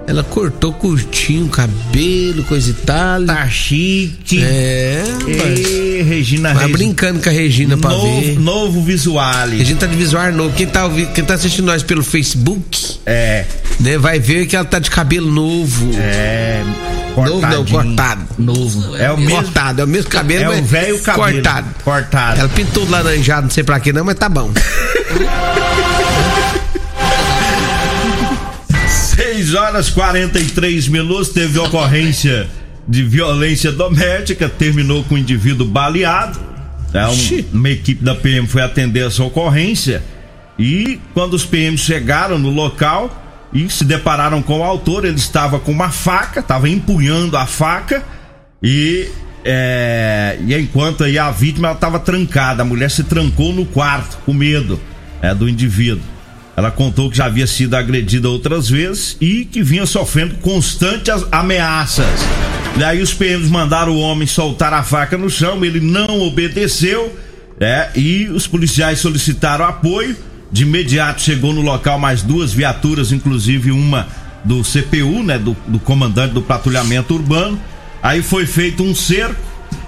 Ela 0.06 0.22
cortou 0.22 0.72
curtinho 0.72 1.46
o 1.46 1.48
cabelo, 1.48 2.44
coisa 2.44 2.70
e 2.70 2.74
tal. 2.74 3.24
Tá 3.24 3.48
chique. 3.48 4.40
É, 4.44 5.02
rapaz. 5.18 5.58
Ei, 5.66 6.02
Regina 6.02 6.52
Vai 6.54 6.64
Reis. 6.66 6.72
brincando 6.76 7.20
com 7.20 7.28
a 7.28 7.32
Regina 7.32 7.76
pra 7.76 7.90
novo, 7.90 8.20
ver. 8.20 8.38
novo 8.38 8.82
visuale. 8.82 9.56
Regina 9.58 9.80
tá 9.80 9.86
de 9.86 9.96
visual 9.96 10.30
novo. 10.30 10.54
Quem 10.54 10.66
tá, 10.66 10.88
quem 11.14 11.24
tá 11.24 11.34
assistindo 11.34 11.64
nós 11.66 11.82
pelo 11.82 12.04
Facebook, 12.04 12.98
É, 13.06 13.44
né, 13.80 13.98
vai 13.98 14.20
ver 14.20 14.46
que 14.46 14.54
ela 14.54 14.64
tá 14.64 14.78
de 14.78 14.90
cabelo 14.90 15.28
novo. 15.30 15.90
é. 15.98 16.62
novo 17.16 17.40
não, 17.40 17.40
cortadinho. 17.40 17.66
cortado. 17.96 18.26
Novo. 18.38 18.96
É 18.96 19.10
o 19.10 19.16
mesmo. 19.16 19.34
Cortado, 19.36 19.80
é 19.80 19.84
o 19.84 19.88
mesmo 19.88 20.10
cabelo, 20.10 20.52
É 20.52 20.60
o 20.60 20.64
velho 20.64 20.98
cabelo. 21.00 21.32
Cortado. 21.32 21.66
Cortado. 21.82 22.40
Ela 22.40 22.48
pintou 22.50 22.88
laranjado, 22.88 23.42
não 23.44 23.50
sei 23.50 23.64
pra 23.64 23.80
quê 23.80 23.92
não, 23.92 24.04
mas 24.04 24.16
tá 24.18 24.28
bom. 24.28 24.52
6 29.54 29.62
horas 29.62 29.88
43 29.90 30.88
minutos, 30.88 31.28
teve 31.28 31.60
ocorrência 31.60 32.48
de 32.88 33.04
violência 33.04 33.70
doméstica, 33.70 34.48
terminou 34.48 35.04
com 35.04 35.14
o 35.14 35.18
indivíduo 35.18 35.64
baleado. 35.64 36.40
É, 36.92 37.06
um- 37.06 37.12
uma 37.52 37.70
equipe 37.70 38.04
da 38.04 38.16
PM 38.16 38.48
foi 38.48 38.62
atender 38.62 39.06
essa 39.06 39.22
ocorrência 39.22 40.02
e 40.58 40.98
quando 41.12 41.34
os 41.34 41.44
PMs 41.44 41.82
chegaram 41.84 42.36
no 42.36 42.50
local 42.50 43.22
e 43.52 43.68
se 43.70 43.84
depararam 43.84 44.42
com 44.42 44.58
o 44.58 44.64
autor, 44.64 45.04
ele 45.04 45.16
estava 45.18 45.60
com 45.60 45.70
uma 45.70 45.90
faca, 45.90 46.40
estava 46.40 46.68
empunhando 46.68 47.36
a 47.36 47.46
faca 47.46 48.02
e, 48.60 49.08
é, 49.44 50.36
e 50.44 50.52
enquanto 50.58 51.04
aí 51.04 51.16
a 51.16 51.30
vítima 51.30 51.70
estava 51.70 52.00
trancada, 52.00 52.62
a 52.62 52.64
mulher 52.64 52.90
se 52.90 53.04
trancou 53.04 53.52
no 53.52 53.64
quarto 53.66 54.18
com 54.26 54.32
medo 54.32 54.80
é, 55.22 55.32
do 55.32 55.48
indivíduo. 55.48 56.02
Ela 56.56 56.70
contou 56.70 57.10
que 57.10 57.16
já 57.16 57.26
havia 57.26 57.46
sido 57.46 57.74
agredida 57.74 58.28
outras 58.28 58.68
vezes 58.68 59.16
e 59.20 59.44
que 59.44 59.62
vinha 59.62 59.86
sofrendo 59.86 60.36
constantes 60.36 61.24
ameaças. 61.32 62.06
Daí 62.76 63.02
os 63.02 63.12
PMs 63.12 63.48
mandaram 63.48 63.92
o 63.92 64.00
homem 64.00 64.26
soltar 64.26 64.72
a 64.72 64.82
faca 64.82 65.16
no 65.16 65.30
chão, 65.30 65.64
ele 65.64 65.80
não 65.80 66.20
obedeceu, 66.20 67.16
é, 67.60 67.90
e 67.94 68.28
os 68.28 68.46
policiais 68.46 68.98
solicitaram 68.98 69.64
apoio. 69.64 70.16
De 70.50 70.62
imediato 70.62 71.20
chegou 71.20 71.52
no 71.52 71.60
local 71.60 71.98
mais 71.98 72.22
duas 72.22 72.52
viaturas, 72.52 73.10
inclusive 73.10 73.72
uma 73.72 74.06
do 74.44 74.62
CPU, 74.62 75.22
né, 75.24 75.38
do, 75.38 75.56
do 75.66 75.80
comandante 75.80 76.34
do 76.34 76.42
patrulhamento 76.42 77.14
urbano. 77.14 77.60
Aí 78.00 78.22
foi 78.22 78.46
feito 78.46 78.82
um 78.84 78.94
cerco 78.94 79.40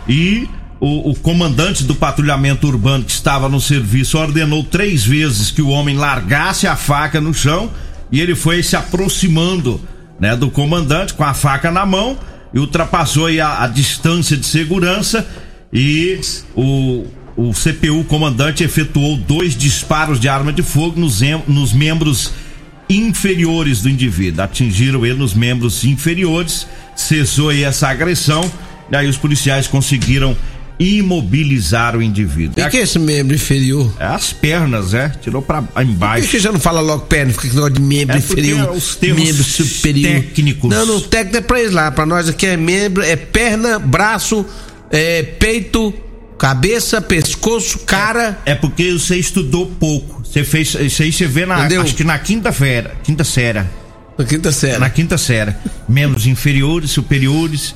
e 0.08 0.48
o, 0.80 1.10
o 1.10 1.14
comandante 1.14 1.84
do 1.84 1.94
patrulhamento 1.94 2.66
urbano 2.66 3.04
que 3.04 3.10
estava 3.12 3.48
no 3.48 3.60
serviço 3.60 4.18
ordenou 4.18 4.62
três 4.62 5.04
vezes 5.04 5.50
que 5.50 5.62
o 5.62 5.68
homem 5.68 5.96
largasse 5.96 6.66
a 6.66 6.76
faca 6.76 7.20
no 7.20 7.32
chão 7.32 7.70
e 8.12 8.20
ele 8.20 8.34
foi 8.34 8.62
se 8.62 8.76
aproximando 8.76 9.80
né, 10.20 10.36
do 10.36 10.50
comandante 10.50 11.14
com 11.14 11.24
a 11.24 11.32
faca 11.34 11.70
na 11.70 11.84
mão 11.86 12.18
e 12.52 12.58
ultrapassou 12.58 13.26
a, 13.26 13.64
a 13.64 13.66
distância 13.66 14.36
de 14.36 14.46
segurança 14.46 15.26
e 15.72 16.20
o, 16.54 17.04
o 17.36 17.52
CPU 17.52 18.04
comandante 18.04 18.62
efetuou 18.62 19.16
dois 19.16 19.56
disparos 19.56 20.20
de 20.20 20.28
arma 20.28 20.52
de 20.52 20.62
fogo 20.62 20.98
nos, 21.00 21.22
em- 21.22 21.42
nos 21.48 21.72
membros 21.72 22.32
inferiores 22.88 23.82
do 23.82 23.88
indivíduo. 23.88 24.44
Atingiram 24.44 25.04
ele 25.04 25.18
nos 25.18 25.34
membros 25.34 25.84
inferiores, 25.84 26.66
cessou 26.94 27.50
essa 27.52 27.88
agressão, 27.88 28.48
e 28.90 28.96
aí 28.96 29.08
os 29.08 29.16
policiais 29.16 29.66
conseguiram 29.66 30.36
imobilizar 30.78 31.96
o 31.96 32.02
indivíduo. 32.02 32.54
E 32.64 32.68
que 32.70 32.76
é 32.76 32.82
esse 32.82 32.98
membro 32.98 33.34
inferior? 33.34 33.92
É 33.98 34.04
as 34.06 34.32
pernas, 34.32 34.92
é? 34.94 35.08
Tirou 35.08 35.40
pra 35.40 35.62
Por 35.62 35.82
que 35.82 35.88
embaixo. 35.90 36.28
que 36.28 36.38
já 36.38 36.52
não 36.52 36.60
fala 36.60 36.80
logo 36.80 37.06
perna, 37.06 37.32
fica 37.32 37.48
com 37.48 37.70
de 37.70 37.80
membro 37.80 38.14
É 38.14 38.18
inferior, 38.18 38.70
os 38.72 38.94
termos 38.96 39.22
membro 39.22 39.42
superior. 39.44 40.12
técnicos. 40.22 40.70
Não, 40.70 40.86
não, 40.86 41.00
técnico 41.00 41.36
é 41.38 41.40
pra 41.40 41.60
eles 41.60 41.72
lá, 41.72 41.90
pra 41.90 42.04
nós 42.04 42.28
aqui 42.28 42.46
é 42.46 42.56
membro, 42.56 43.02
é 43.02 43.16
perna, 43.16 43.78
braço, 43.78 44.44
é 44.90 45.22
peito, 45.22 45.92
cabeça, 46.38 47.00
pescoço, 47.00 47.78
cara. 47.80 48.38
É 48.44 48.54
porque 48.54 48.92
você 48.92 49.16
estudou 49.16 49.66
pouco. 49.66 50.22
Você 50.24 50.44
fez. 50.44 50.74
Isso 50.74 51.02
aí 51.02 51.10
você 51.12 51.26
vê 51.26 51.46
na. 51.46 51.60
Entendeu? 51.60 51.80
Acho 51.82 51.94
que 51.94 52.04
na 52.04 52.18
quinta-feira. 52.18 52.94
Quinta 53.02 53.24
série. 53.24 53.62
Na 54.18 54.24
quinta 54.24 54.50
série. 54.52 54.78
Na 54.78 54.90
quinta 54.90 55.18
série. 55.18 55.54
Membros 55.88 56.26
inferiores, 56.26 56.90
superiores. 56.90 57.74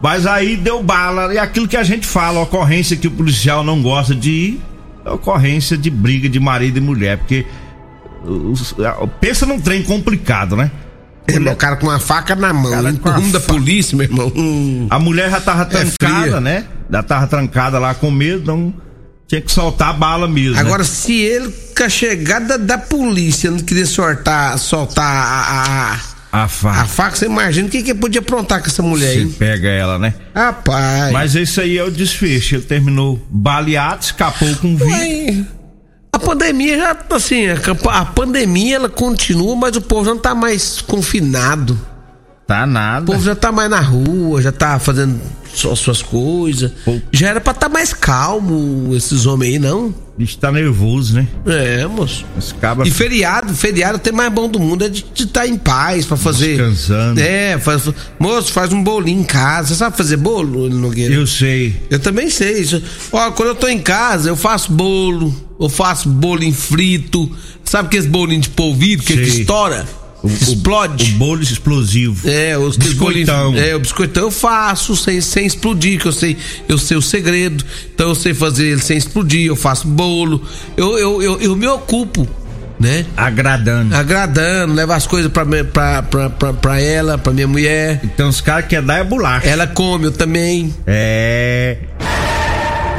Mas 0.00 0.26
aí 0.26 0.56
deu 0.56 0.82
bala. 0.82 1.34
E 1.34 1.38
aquilo 1.38 1.66
que 1.66 1.76
a 1.76 1.82
gente 1.82 2.06
fala, 2.06 2.38
a 2.38 2.42
ocorrência 2.42 2.96
que 2.96 3.08
o 3.08 3.10
policial 3.10 3.64
não 3.64 3.82
gosta 3.82 4.14
de 4.14 4.30
ir, 4.30 4.60
é 5.04 5.10
ocorrência 5.10 5.76
de 5.76 5.90
briga 5.90 6.28
de 6.28 6.38
marido 6.38 6.78
e 6.78 6.80
mulher. 6.80 7.18
Porque. 7.18 7.44
os- 8.24 8.74
pensa 9.20 9.44
num 9.44 9.60
trem 9.60 9.82
complicado, 9.82 10.56
né? 10.56 10.70
É, 11.26 11.38
meu 11.38 11.54
cara 11.54 11.76
com 11.76 11.86
uma 11.86 12.00
faca 12.00 12.34
na 12.34 12.52
mão, 12.52 12.70
Cara 12.72 12.92
com 12.94 13.08
a 13.08 13.12
rumo 13.16 13.32
da 13.32 13.38
polícia, 13.40 13.96
meu 13.96 14.06
irmão. 14.06 14.32
Hum. 14.34 14.86
A 14.90 14.98
mulher 14.98 15.30
já 15.30 15.40
tava 15.40 15.62
É 15.62 15.64
trancada, 15.66 16.20
fria. 16.22 16.40
né? 16.40 16.64
Já 16.90 17.02
tava 17.02 17.26
trancada 17.28 17.78
lá 17.78 17.94
com 17.94 18.10
medo, 18.10 18.42
então 18.42 18.74
tinha 19.32 19.40
que 19.40 19.50
soltar 19.50 19.88
a 19.88 19.92
bala 19.94 20.28
mesmo. 20.28 20.56
né? 20.56 20.60
Agora, 20.60 20.84
se 20.84 21.18
ele, 21.18 21.50
com 21.74 21.84
a 21.84 21.88
chegada 21.88 22.58
da 22.58 22.76
polícia, 22.76 23.50
não 23.50 23.60
queria 23.60 23.86
soltar, 23.86 24.58
soltar 24.58 25.06
a, 25.06 25.22
a, 25.40 25.92
a 25.94 26.44
a 26.44 26.48
faca. 26.48 26.84
faca, 26.86 27.16
você 27.16 27.24
imagina 27.26 27.66
o 27.66 27.70
que, 27.70 27.82
que 27.82 27.94
podia 27.94 28.20
aprontar 28.20 28.60
com 28.60 28.66
essa 28.66 28.82
mulher, 28.82 29.12
Você 29.14 29.20
hein? 29.20 29.34
pega 29.38 29.68
ela, 29.68 29.98
né? 29.98 30.12
Rapaz. 30.34 31.12
Mas 31.12 31.34
esse 31.34 31.60
aí 31.60 31.78
é 31.78 31.84
o 31.84 31.90
desfecho. 31.90 32.56
Ele 32.56 32.62
terminou 32.62 33.20
baleado, 33.30 34.02
escapou 34.02 34.54
com 34.56 34.76
vida. 34.76 35.46
A 36.12 36.18
pandemia 36.18 36.76
já, 36.76 36.96
assim, 37.10 37.46
a, 37.48 37.56
a 38.00 38.04
pandemia 38.04 38.76
ela 38.76 38.88
continua, 38.88 39.56
mas 39.56 39.76
o 39.76 39.80
povo 39.80 40.04
já 40.04 40.14
não 40.14 40.20
tá 40.20 40.34
mais 40.34 40.80
confinado. 40.82 41.78
Tá 42.46 42.64
O 42.64 42.66
nada. 42.66 43.06
povo 43.06 43.24
já 43.24 43.34
tá 43.34 43.52
mais 43.52 43.70
na 43.70 43.80
rua, 43.80 44.42
já 44.42 44.52
tá 44.52 44.78
fazendo 44.78 45.20
só 45.54 45.74
suas 45.74 46.02
coisas. 46.02 46.72
Pô. 46.84 47.00
Já 47.12 47.28
era 47.28 47.40
pra 47.40 47.54
tá 47.54 47.68
mais 47.68 47.92
calmo 47.92 48.94
esses 48.94 49.26
homens 49.26 49.52
aí, 49.54 49.58
não? 49.58 49.86
O 49.88 49.94
bicho 50.18 50.36
tá 50.38 50.50
nervoso, 50.52 51.14
né? 51.14 51.26
É, 51.46 51.86
moço. 51.86 52.24
Esse 52.38 52.54
E 52.84 52.90
feriado, 52.90 53.54
feriado 53.54 53.96
até 53.96 54.12
mais 54.12 54.30
bom 54.32 54.48
do 54.48 54.58
mundo 54.60 54.84
é 54.84 54.88
de 54.88 55.04
estar 55.14 55.46
em 55.46 55.56
paz 55.56 56.04
pra 56.04 56.16
fazer. 56.16 56.56
Descansando. 56.58 57.20
É, 57.20 57.58
faz, 57.58 57.88
moço, 58.18 58.52
faz 58.52 58.72
um 58.72 58.82
bolinho 58.82 59.20
em 59.20 59.24
casa. 59.24 59.68
Você 59.68 59.74
sabe 59.76 59.96
fazer 59.96 60.16
bolo, 60.16 60.68
Nogueira? 60.68 61.14
Eu 61.14 61.26
sei. 61.26 61.80
Eu 61.90 61.98
também 61.98 62.28
sei 62.28 62.58
isso. 62.60 62.82
Ó, 63.10 63.30
quando 63.30 63.48
eu 63.50 63.54
tô 63.54 63.68
em 63.68 63.78
casa, 63.80 64.28
eu 64.28 64.36
faço 64.36 64.72
bolo, 64.72 65.34
eu 65.58 65.68
faço 65.68 66.08
bolinho 66.08 66.52
frito. 66.54 67.30
Sabe 67.64 67.86
aqueles 67.86 68.06
bolinhos 68.06 68.44
de 68.44 68.50
polvilho 68.50 69.02
que, 69.02 69.14
que 69.14 69.40
estoura? 69.40 69.86
O, 70.22 70.28
Explode. 70.28 71.14
O 71.14 71.18
bolo 71.18 71.42
explosivo. 71.42 72.28
É, 72.28 72.56
os 72.56 72.76
Biscoitão. 72.76 73.56
É, 73.56 73.74
o 73.74 73.80
biscoitão 73.80 74.24
eu 74.24 74.30
faço 74.30 74.94
sem, 74.94 75.20
sem 75.20 75.44
explodir, 75.46 76.00
que 76.00 76.06
eu 76.06 76.12
sei, 76.12 76.36
eu 76.68 76.78
sei 76.78 76.96
o 76.96 77.02
segredo. 77.02 77.64
Então 77.92 78.10
eu 78.10 78.14
sei 78.14 78.32
fazer 78.32 78.68
ele 78.68 78.80
sem 78.80 78.96
explodir, 78.96 79.46
eu 79.46 79.56
faço 79.56 79.86
bolo. 79.88 80.40
Eu, 80.76 80.96
eu, 80.96 81.22
eu, 81.22 81.40
eu 81.40 81.56
me 81.56 81.66
ocupo, 81.66 82.28
né? 82.78 83.04
Agradando. 83.16 83.94
Agradando, 83.96 84.74
levo 84.74 84.92
as 84.92 85.06
coisas 85.06 85.30
pra, 85.30 85.44
pra, 85.44 86.02
pra, 86.02 86.30
pra, 86.30 86.52
pra 86.52 86.80
ela, 86.80 87.18
pra 87.18 87.32
minha 87.32 87.48
mulher. 87.48 88.00
Então 88.04 88.28
os 88.28 88.40
caras 88.40 88.66
querem 88.66 88.86
dar 88.86 88.98
é 88.98 89.04
bolacha. 89.04 89.48
Ela 89.48 89.66
come, 89.66 90.04
eu 90.04 90.12
também. 90.12 90.72
É. 90.86 91.78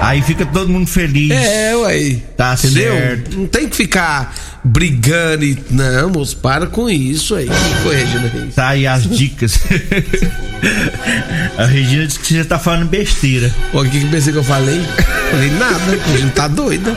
Aí 0.03 0.21
fica 0.21 0.45
todo 0.45 0.67
mundo 0.69 0.85
feliz. 0.87 1.31
É, 1.31 1.73
ué. 1.77 2.17
Tá 2.35 2.55
Entendeu? 2.59 2.93
certo. 2.93 3.37
Não 3.37 3.47
tem 3.47 3.69
que 3.69 3.75
ficar 3.75 4.35
brigando 4.63 5.45
e. 5.45 5.57
Não, 5.71 6.09
moço, 6.09 6.35
para 6.37 6.67
com 6.67 6.89
isso 6.89 7.35
aí. 7.35 7.47
Foi, 7.83 7.95
Regina 7.95 8.27
Reis. 8.27 8.53
Tá 8.55 8.67
aí 8.69 8.85
as 8.85 9.09
dicas. 9.09 9.59
a 11.57 11.65
Regina 11.65 12.05
disse 12.05 12.19
que 12.19 12.33
você 12.33 12.43
tá 12.43 12.59
falando 12.59 12.89
besteira. 12.89 13.49
Ó, 13.73 13.79
O 13.81 13.83
que 13.89 13.99
que 13.99 14.05
eu 14.05 14.09
pensei 14.09 14.33
que 14.33 14.39
eu 14.39 14.43
falei? 14.43 14.81
Falei 15.31 15.49
nada, 15.51 15.99
a 16.13 16.17
gente 16.17 16.33
tá 16.33 16.47
doida. 16.47 16.93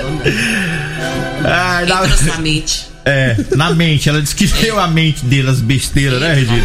Ai, 1.45 1.85
Entra 1.85 2.27
na, 2.27 2.39
mente. 2.39 2.89
é, 3.05 3.37
na 3.57 3.71
mente. 3.75 4.09
Ela 4.09 4.21
disse 4.21 4.35
que 4.35 4.47
deu 4.47 4.79
a 4.79 4.89
mente 4.89 5.25
dele 5.25 5.49
as 5.49 5.61
besteiras, 5.61 6.21
né, 6.21 6.35
Regina? 6.35 6.63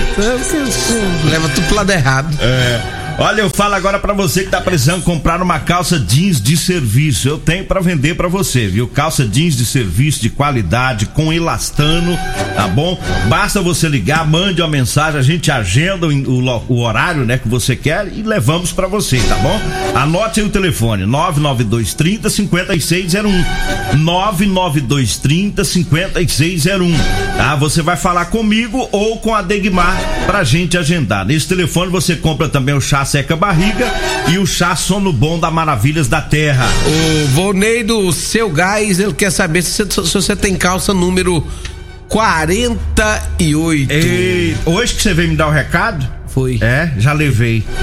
Leva 1.30 1.48
tudo 1.50 1.68
pro 1.68 1.76
lado 1.78 1.92
errado. 1.92 2.38
É. 2.42 3.01
Olha, 3.22 3.42
eu 3.42 3.52
falo 3.52 3.76
agora 3.76 4.00
pra 4.00 4.14
você 4.14 4.44
que 4.44 4.50
tá 4.50 4.60
precisando 4.60 5.04
comprar 5.04 5.44
uma 5.44 5.60
calça 5.60 6.00
jeans 6.00 6.42
de 6.42 6.58
serviço. 6.58 7.30
Eu 7.30 7.38
tenho 7.38 7.64
pra 7.64 7.80
vender 7.80 8.16
pra 8.16 8.28
você, 8.28 8.68
viu? 8.68 8.88
Calça 8.88 9.28
jeans 9.28 9.56
de 9.56 9.64
serviço 9.64 10.20
de 10.24 10.32
qualidade 10.32 11.06
com 11.06 11.32
elastano, 11.32 12.18
tá 12.56 12.68
bom? 12.68 13.00
Basta 13.30 13.62
você 13.62 13.88
ligar, 13.88 14.28
mande 14.28 14.60
uma 14.60 14.68
mensagem, 14.68 15.20
a 15.20 15.24
gente 15.24 15.52
agenda 15.52 16.08
o, 16.08 16.12
o 16.12 16.64
o 16.68 16.80
horário, 16.80 17.24
né, 17.24 17.38
que 17.38 17.48
você 17.48 17.76
quer 17.76 18.12
e 18.12 18.24
levamos 18.24 18.72
pra 18.72 18.88
você, 18.88 19.20
tá 19.20 19.36
bom? 19.36 19.62
Anote 19.94 20.40
aí 20.40 20.46
o 20.48 20.50
telefone: 20.50 21.06
99230 21.06 22.28
5601. 22.28 24.00
99230 24.00 25.64
5601. 25.64 26.98
Tá? 27.38 27.56
Você 27.58 27.84
vai 27.84 27.98
falar 27.98 28.26
comigo 28.26 28.90
ou 28.92 29.20
com 29.20 29.36
a 29.36 29.44
Degmar 29.44 29.96
pra 30.26 30.44
gente 30.44 30.76
agendar. 30.76 31.24
Nesse 31.24 31.48
telefone 31.48 31.92
você 31.92 32.16
compra 32.16 32.50
também 32.50 32.74
o 32.74 32.82
chá 32.82 33.06
seca 33.12 33.36
barriga 33.36 33.92
e 34.30 34.38
o 34.38 34.48
chá 34.48 34.74
sono 34.74 35.12
bom 35.12 35.38
da 35.38 35.52
Maravilhas 35.52 36.08
da 36.08 36.22
Terra. 36.22 36.66
O 36.88 37.28
Volney 37.28 37.84
do 37.84 38.10
Seu 38.14 38.50
Gás, 38.50 39.02
ele 39.02 39.12
quer 39.14 39.30
saber 39.30 39.62
se 39.64 39.84
você, 39.84 40.08
se 40.08 40.14
você 40.14 40.34
tem 40.34 40.56
calça 40.56 40.94
número 40.94 41.46
48. 42.08 43.92
E 43.92 44.56
hoje 44.66 44.96
que 44.96 45.02
você 45.02 45.14
veio 45.14 45.28
me 45.28 45.36
dar 45.36 45.48
o 45.48 45.52
recado? 45.52 46.10
Foi. 46.28 46.58
É, 46.62 46.94
já 46.98 47.12
levei. 47.12 47.66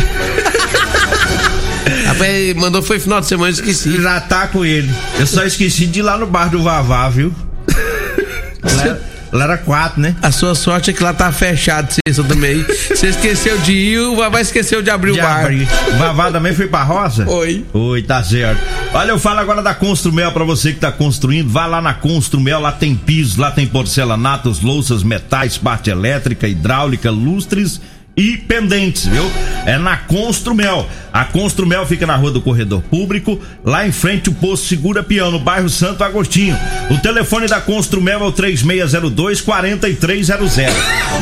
Rapaz, 2.06 2.54
mandou 2.54 2.82
foi 2.82 2.98
final 2.98 3.20
de 3.20 3.26
semana, 3.26 3.50
esqueci. 3.50 4.00
Já 4.00 4.18
tá 4.22 4.46
com 4.46 4.64
ele. 4.64 4.90
Eu 5.18 5.26
só 5.26 5.44
esqueci 5.44 5.86
de 5.86 5.98
ir 5.98 6.02
lá 6.02 6.16
no 6.16 6.26
bar 6.26 6.48
do 6.48 6.62
Vavá, 6.62 7.06
viu? 7.10 7.34
Era, 8.80 9.02
lá 9.32 9.44
era 9.44 9.58
quatro, 9.58 10.00
né? 10.00 10.14
A 10.22 10.30
sua 10.30 10.54
sorte 10.54 10.90
é 10.90 10.92
que 10.92 11.02
lá 11.02 11.12
tá 11.12 11.30
fechado, 11.32 11.92
sexta 12.06 12.24
também. 12.24 12.62
Você 12.62 13.08
esqueceu 13.08 13.58
de 13.58 13.72
ir, 13.72 13.98
o 14.00 14.16
Vavá 14.16 14.40
esqueceu 14.40 14.82
de 14.82 14.90
abrir 14.90 15.12
De 15.12 15.20
o 15.20 15.22
bar. 15.22 15.40
abrir. 15.42 15.66
Vavá 15.98 16.30
também 16.30 16.54
foi 16.54 16.66
pra 16.66 16.82
roça? 16.82 17.24
Foi. 17.24 17.64
Oi, 17.72 18.02
tá 18.02 18.22
certo. 18.22 18.60
Olha, 18.92 19.10
eu 19.10 19.18
falo 19.18 19.40
agora 19.40 19.62
da 19.62 19.74
Construmel 19.74 20.32
pra 20.32 20.44
você 20.44 20.72
que 20.72 20.80
tá 20.80 20.90
construindo. 20.90 21.48
Vá 21.50 21.66
lá 21.66 21.80
na 21.80 21.94
Construmel, 21.94 22.60
lá 22.60 22.72
tem 22.72 22.94
piso, 22.94 23.40
lá 23.40 23.50
tem 23.50 23.66
porcelanatos, 23.66 24.60
louças, 24.62 25.02
metais, 25.02 25.58
parte 25.58 25.90
elétrica, 25.90 26.48
hidráulica, 26.48 27.10
lustres 27.10 27.80
e 28.18 28.37
pendentes, 28.37 29.07
viu? 29.07 29.31
É 29.64 29.78
na 29.78 29.96
Construmel. 29.96 30.88
A 31.12 31.24
Construmel 31.24 31.87
fica 31.87 32.07
na 32.07 32.16
Rua 32.16 32.33
do 32.33 32.40
Corredor 32.40 32.83
Público, 32.83 33.40
lá 33.64 33.87
em 33.87 33.92
frente 33.92 34.28
o 34.28 34.35
posto 34.35 34.66
Segura 34.66 35.02
Peão, 35.02 35.31
no 35.31 35.38
bairro 35.38 35.68
Santo 35.68 36.02
Agostinho. 36.02 36.59
O 36.90 36.98
telefone 36.98 37.46
da 37.46 37.61
Construmel 37.61 38.20
é 38.20 38.24
o 38.24 38.33
3602 38.33 39.40
4300. 39.40 40.57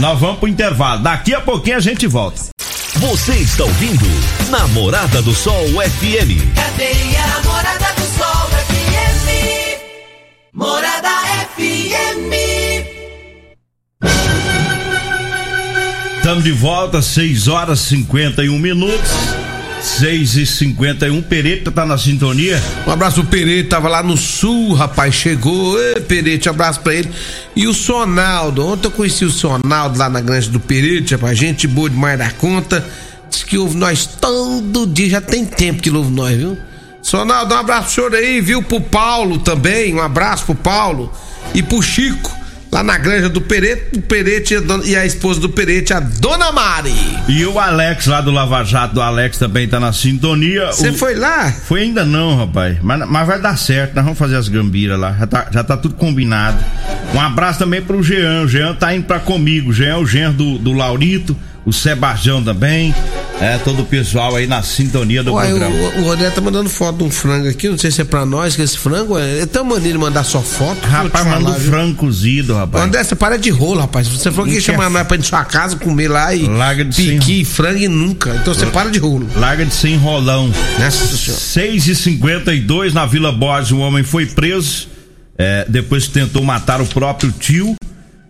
Nós 0.01 0.19
vamos 0.19 0.39
pro 0.39 0.49
intervalo. 0.49 1.03
Daqui 1.03 1.35
a 1.35 1.41
pouquinho 1.41 1.77
a 1.77 1.81
gente 1.81 2.07
volta. 2.07 2.41
Você 2.95 3.35
está 3.35 3.65
ouvindo 3.65 4.07
Namorada 4.51 5.21
do 5.21 5.35
Sol 5.35 5.67
FM. 5.67 6.55
Cadê 6.55 6.93
a 7.19 7.27
namorada 7.27 7.93
do 7.95 8.07
Sol 8.17 8.49
FM? 8.49 9.27
Morada 10.55 10.86
Estamos 16.37 16.45
de 16.45 16.53
volta, 16.53 17.01
6 17.01 17.49
horas 17.49 17.81
e 17.81 17.97
51 17.97 18.59
minutos. 18.59 19.11
6 19.81 20.37
e 20.37 20.45
51 20.47 21.23
Pereta 21.23 21.73
tá 21.73 21.87
na 21.87 21.97
sintonia. 21.97 22.63
Um 22.87 22.91
abraço 22.91 23.23
pro 23.23 23.31
Perete, 23.31 23.71
tava 23.71 23.89
lá 23.89 24.03
no 24.03 24.19
sul, 24.19 24.75
rapaz, 24.75 25.15
chegou. 25.15 25.81
Ê, 25.81 25.99
Perete, 25.99 26.47
abraço 26.47 26.81
pra 26.81 26.95
ele. 26.95 27.11
E 27.55 27.67
o 27.67 27.73
Sonaldo, 27.73 28.67
ontem 28.67 28.87
eu 28.87 28.91
conheci 28.91 29.25
o 29.25 29.31
Sonaldo 29.31 29.99
lá 29.99 30.11
na 30.11 30.21
grande 30.21 30.51
do 30.51 30.61
Perete, 30.61 31.15
rapaz, 31.15 31.39
gente 31.39 31.67
boa 31.67 31.89
demais 31.89 32.19
da 32.19 32.31
conta. 32.31 32.87
Diz 33.31 33.43
que 33.43 33.57
ouve 33.57 33.79
nós 33.79 34.05
todo 34.05 34.87
dia, 34.87 35.09
já 35.09 35.21
tem 35.23 35.43
tempo 35.43 35.81
que 35.81 35.89
ouve 35.89 36.11
nós, 36.11 36.37
viu? 36.37 36.59
Sonaldo, 37.01 37.55
um 37.55 37.59
abraço 37.59 37.85
pro 37.85 37.95
senhor 37.95 38.15
aí, 38.15 38.43
viu? 38.43 38.63
Pro 38.63 38.83
Paulo 38.83 39.39
também, 39.39 39.95
um 39.95 40.03
abraço 40.03 40.45
pro 40.45 40.55
Paulo. 40.55 41.11
E 41.55 41.63
pro 41.63 41.81
Chico, 41.81 42.36
lá 42.77 42.83
na 42.83 42.99
granja 42.99 43.31
do 43.31 43.41
Perete, 43.41 43.99
o 43.99 44.03
Perete 44.03 44.55
e 44.85 44.95
a, 44.95 45.07
esposa 45.07 45.41
do 45.41 45.49
Perete, 45.49 45.95
a 45.95 46.01
Dona 46.01 46.53
Mari. 46.53 46.93
E 47.27 47.43
o 47.47 47.59
Alex 47.59 48.07
lá 48.07 48.21
do 48.21 48.31
Lava 48.31 48.63
Jato, 48.65 48.95
do 48.97 49.01
Alex 49.01 49.39
também 49.39 49.67
tá 49.67 49.81
na 49.81 49.95
sintonia. 49.95 50.67
Você 50.67 50.91
O- 50.91 50.95
foi 50.95 51.15
lá? 51.15 51.51
Foi 51.51 51.81
ainda 51.83 52.05
não, 52.05 52.37
rapaz. 52.37 52.77
Mas, 52.83 53.09
mas 53.09 53.27
vai 53.27 53.41
dar 53.41 53.57
certo, 53.57 53.95
nós 53.95 54.05
vamos 54.05 54.19
fazer 54.19 54.37
as 54.37 54.49
gambiras 54.49 54.99
lá. 54.99 55.17
Já 55.19 55.27
tá, 55.27 55.47
já 55.51 55.65
tá 55.65 55.77
tudo 55.77 55.95
combinado. 55.95 56.63
Um 57.15 57.21
abraço 57.21 57.59
também 57.59 57.81
pro 57.81 58.03
Jean. 58.03 58.43
O 58.43 58.49
Jean 58.49 58.75
tá 58.75 58.95
indo 58.95 59.07
pra 59.07 59.19
comigo. 59.21 59.71
O 59.71 59.73
Jean 59.73 59.89
é 59.93 59.97
o 59.97 60.07
genro 60.07 60.35
do, 60.35 60.59
do 60.59 60.73
Laurito, 60.75 61.35
o 61.65 61.73
Sebastião 61.73 62.43
também. 62.45 62.95
É, 63.41 63.59
todo 63.59 63.83
o 63.83 63.85
pessoal 63.85 64.35
aí 64.35 64.47
na 64.47 64.63
sintonia 64.63 65.23
do 65.23 65.33
Uai, 65.33 65.53
o, 65.53 65.59
programa. 65.59 65.89
o 65.99 66.05
Rodé 66.05 66.31
tá 66.31 66.41
mandando 66.41 66.71
foto 66.71 66.99
de 66.99 67.05
um 67.05 67.11
frango 67.11 67.49
aqui, 67.49 67.69
não 67.69 67.77
sei 67.77 67.91
se 67.91 68.01
é 68.01 68.05
pra 68.05 68.25
nós, 68.25 68.57
que 68.57 68.63
esse 68.63 68.79
frango 68.79 69.19
é, 69.19 69.41
é 69.41 69.47
tão 69.47 69.63
maneiro 69.63 69.99
de 69.99 70.05
mandar 70.05 70.25
só 70.25 70.41
foto. 70.41 70.81
Rapaz, 70.87 71.27
manda 71.27 71.51
um 71.51 71.55
frango 71.55 71.95
cozido, 71.97 72.55
rapaz. 72.55 72.85
André, 72.85 73.05
você 73.05 73.15
para 73.15 73.37
de 73.37 73.51
rolo, 73.51 73.81
rapaz. 73.81 74.09
Você 74.09 74.31
falou 74.31 74.47
que 74.47 74.55
ia 74.55 74.61
chamar 74.61 74.89
nós 74.89 75.07
pra 75.07 75.17
ir 75.17 75.19
na 75.19 75.25
sua 75.25 75.45
casa 75.45 75.77
comer 75.77 76.09
lá 76.09 76.35
e 76.35 76.47
Larga 76.47 76.85
de 76.85 76.97
piqui, 76.97 77.45
frango 77.45 77.79
e 77.79 77.89
nunca. 77.89 78.31
Então 78.41 78.55
você 78.55 78.67
para 78.67 78.91
de 78.91 78.99
rolo. 78.99 79.29
Larga 79.37 79.67
de 79.67 79.75
ser 79.75 79.91
enrolão. 79.91 80.51
Nossa 80.79 81.17
senhora. 81.17 81.41
6 81.41 81.89
e 81.89 81.95
52 81.95 82.95
na 82.95 83.05
Vila 83.05 83.33
Borges, 83.33 83.73
um 83.73 83.81
homem 83.81 84.03
foi 84.03 84.25
preso 84.25 84.89
é, 85.39 85.67
depois 85.69 86.07
que 86.07 86.13
tentou 86.13 86.43
matar 86.43 86.81
o 86.81 86.87
próprio 86.87 87.31
tio. 87.33 87.77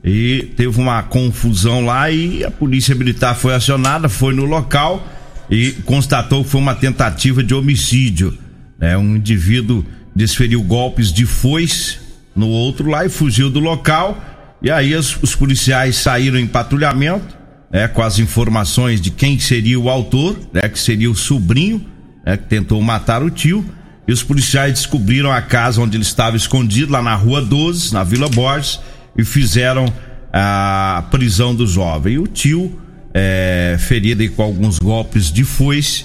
E 0.07 0.53
teve 0.57 0.81
uma 0.81 1.03
confusão 1.03 1.85
lá 1.85 2.09
e 2.09 2.45
a 2.45 2.51
polícia 2.51 2.95
militar 2.95 3.35
foi 3.35 3.53
acionada, 3.53 4.09
foi 4.09 4.33
no 4.33 4.45
local 4.45 5.05
e 5.51 5.73
constatou 5.85 6.45
que 6.45 6.51
foi 6.51 6.61
uma 6.61 6.77
tentativa 6.77 7.42
de 7.42 7.53
homicídio. 7.53 8.38
É, 8.81 8.97
um 8.97 9.16
indivíduo 9.16 9.85
desferiu 10.14 10.62
golpes 10.62 11.12
de 11.12 11.27
foice 11.27 11.99
no 12.37 12.47
outro 12.47 12.88
lá 12.88 13.05
e 13.05 13.09
fugiu 13.09 13.51
do 13.51 13.59
local. 13.59 14.23
E 14.62 14.71
aí 14.71 14.95
os, 14.95 15.21
os 15.21 15.35
policiais 15.35 15.97
saíram 15.97 16.38
em 16.38 16.47
patrulhamento, 16.47 17.37
né, 17.69 17.88
com 17.88 18.01
as 18.01 18.21
informações 18.21 19.01
de 19.01 19.11
quem 19.11 19.40
seria 19.40 19.79
o 19.79 19.90
autor, 19.90 20.38
né, 20.53 20.69
que 20.69 20.79
seria 20.79 21.11
o 21.11 21.16
sobrinho, 21.16 21.85
né, 22.25 22.37
que 22.37 22.45
tentou 22.45 22.81
matar 22.81 23.25
o 23.25 23.31
tio. 23.31 23.64
E 24.07 24.12
os 24.12 24.23
policiais 24.23 24.73
descobriram 24.75 25.33
a 25.33 25.42
casa 25.42 25.81
onde 25.81 25.97
ele 25.97 26.05
estava 26.05 26.37
escondido, 26.37 26.92
lá 26.92 27.03
na 27.03 27.16
rua 27.16 27.42
12, 27.42 27.92
na 27.92 28.05
Vila 28.05 28.29
Borges, 28.29 28.79
e 29.16 29.24
fizeram 29.24 29.92
a 30.33 31.05
prisão 31.11 31.55
do 31.55 31.66
jovem. 31.66 32.14
E 32.14 32.18
o 32.18 32.26
tio, 32.26 32.79
é, 33.14 33.76
ferido 33.79 34.22
aí 34.22 34.29
com 34.29 34.42
alguns 34.42 34.79
golpes 34.79 35.33
de 35.33 35.44
foice, 35.44 36.05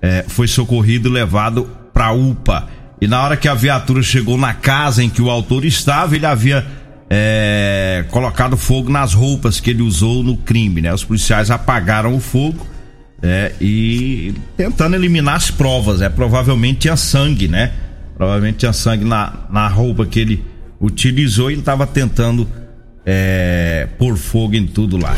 é, 0.00 0.24
foi 0.28 0.46
socorrido 0.46 1.08
e 1.08 1.12
levado 1.12 1.70
para 1.92 2.12
UPA. 2.12 2.68
E 3.00 3.06
na 3.06 3.22
hora 3.22 3.36
que 3.36 3.48
a 3.48 3.54
viatura 3.54 4.02
chegou 4.02 4.38
na 4.38 4.54
casa 4.54 5.02
em 5.04 5.10
que 5.10 5.20
o 5.20 5.30
autor 5.30 5.64
estava, 5.64 6.16
ele 6.16 6.24
havia 6.24 6.66
é, 7.10 8.04
colocado 8.10 8.56
fogo 8.56 8.90
nas 8.90 9.12
roupas 9.12 9.60
que 9.60 9.70
ele 9.70 9.82
usou 9.82 10.22
no 10.22 10.36
crime, 10.36 10.80
né? 10.80 10.92
Os 10.92 11.04
policiais 11.04 11.50
apagaram 11.50 12.14
o 12.14 12.20
fogo 12.20 12.66
é, 13.22 13.52
e 13.60 14.34
tentando 14.56 14.96
eliminar 14.96 15.36
as 15.36 15.50
provas, 15.50 16.00
é 16.00 16.08
provavelmente 16.08 16.80
tinha 16.80 16.96
sangue, 16.96 17.48
né? 17.48 17.72
Provavelmente 18.16 18.58
tinha 18.58 18.72
sangue 18.72 19.04
na, 19.04 19.46
na 19.50 19.68
roupa 19.68 20.06
que 20.06 20.20
ele 20.20 20.44
utilizou 20.80 21.50
e 21.50 21.54
ele 21.54 21.60
estava 21.60 21.86
tentando 21.86 22.48
é, 23.04 23.88
pôr 23.98 24.16
fogo 24.16 24.54
em 24.56 24.66
tudo 24.66 24.96
lá. 24.96 25.16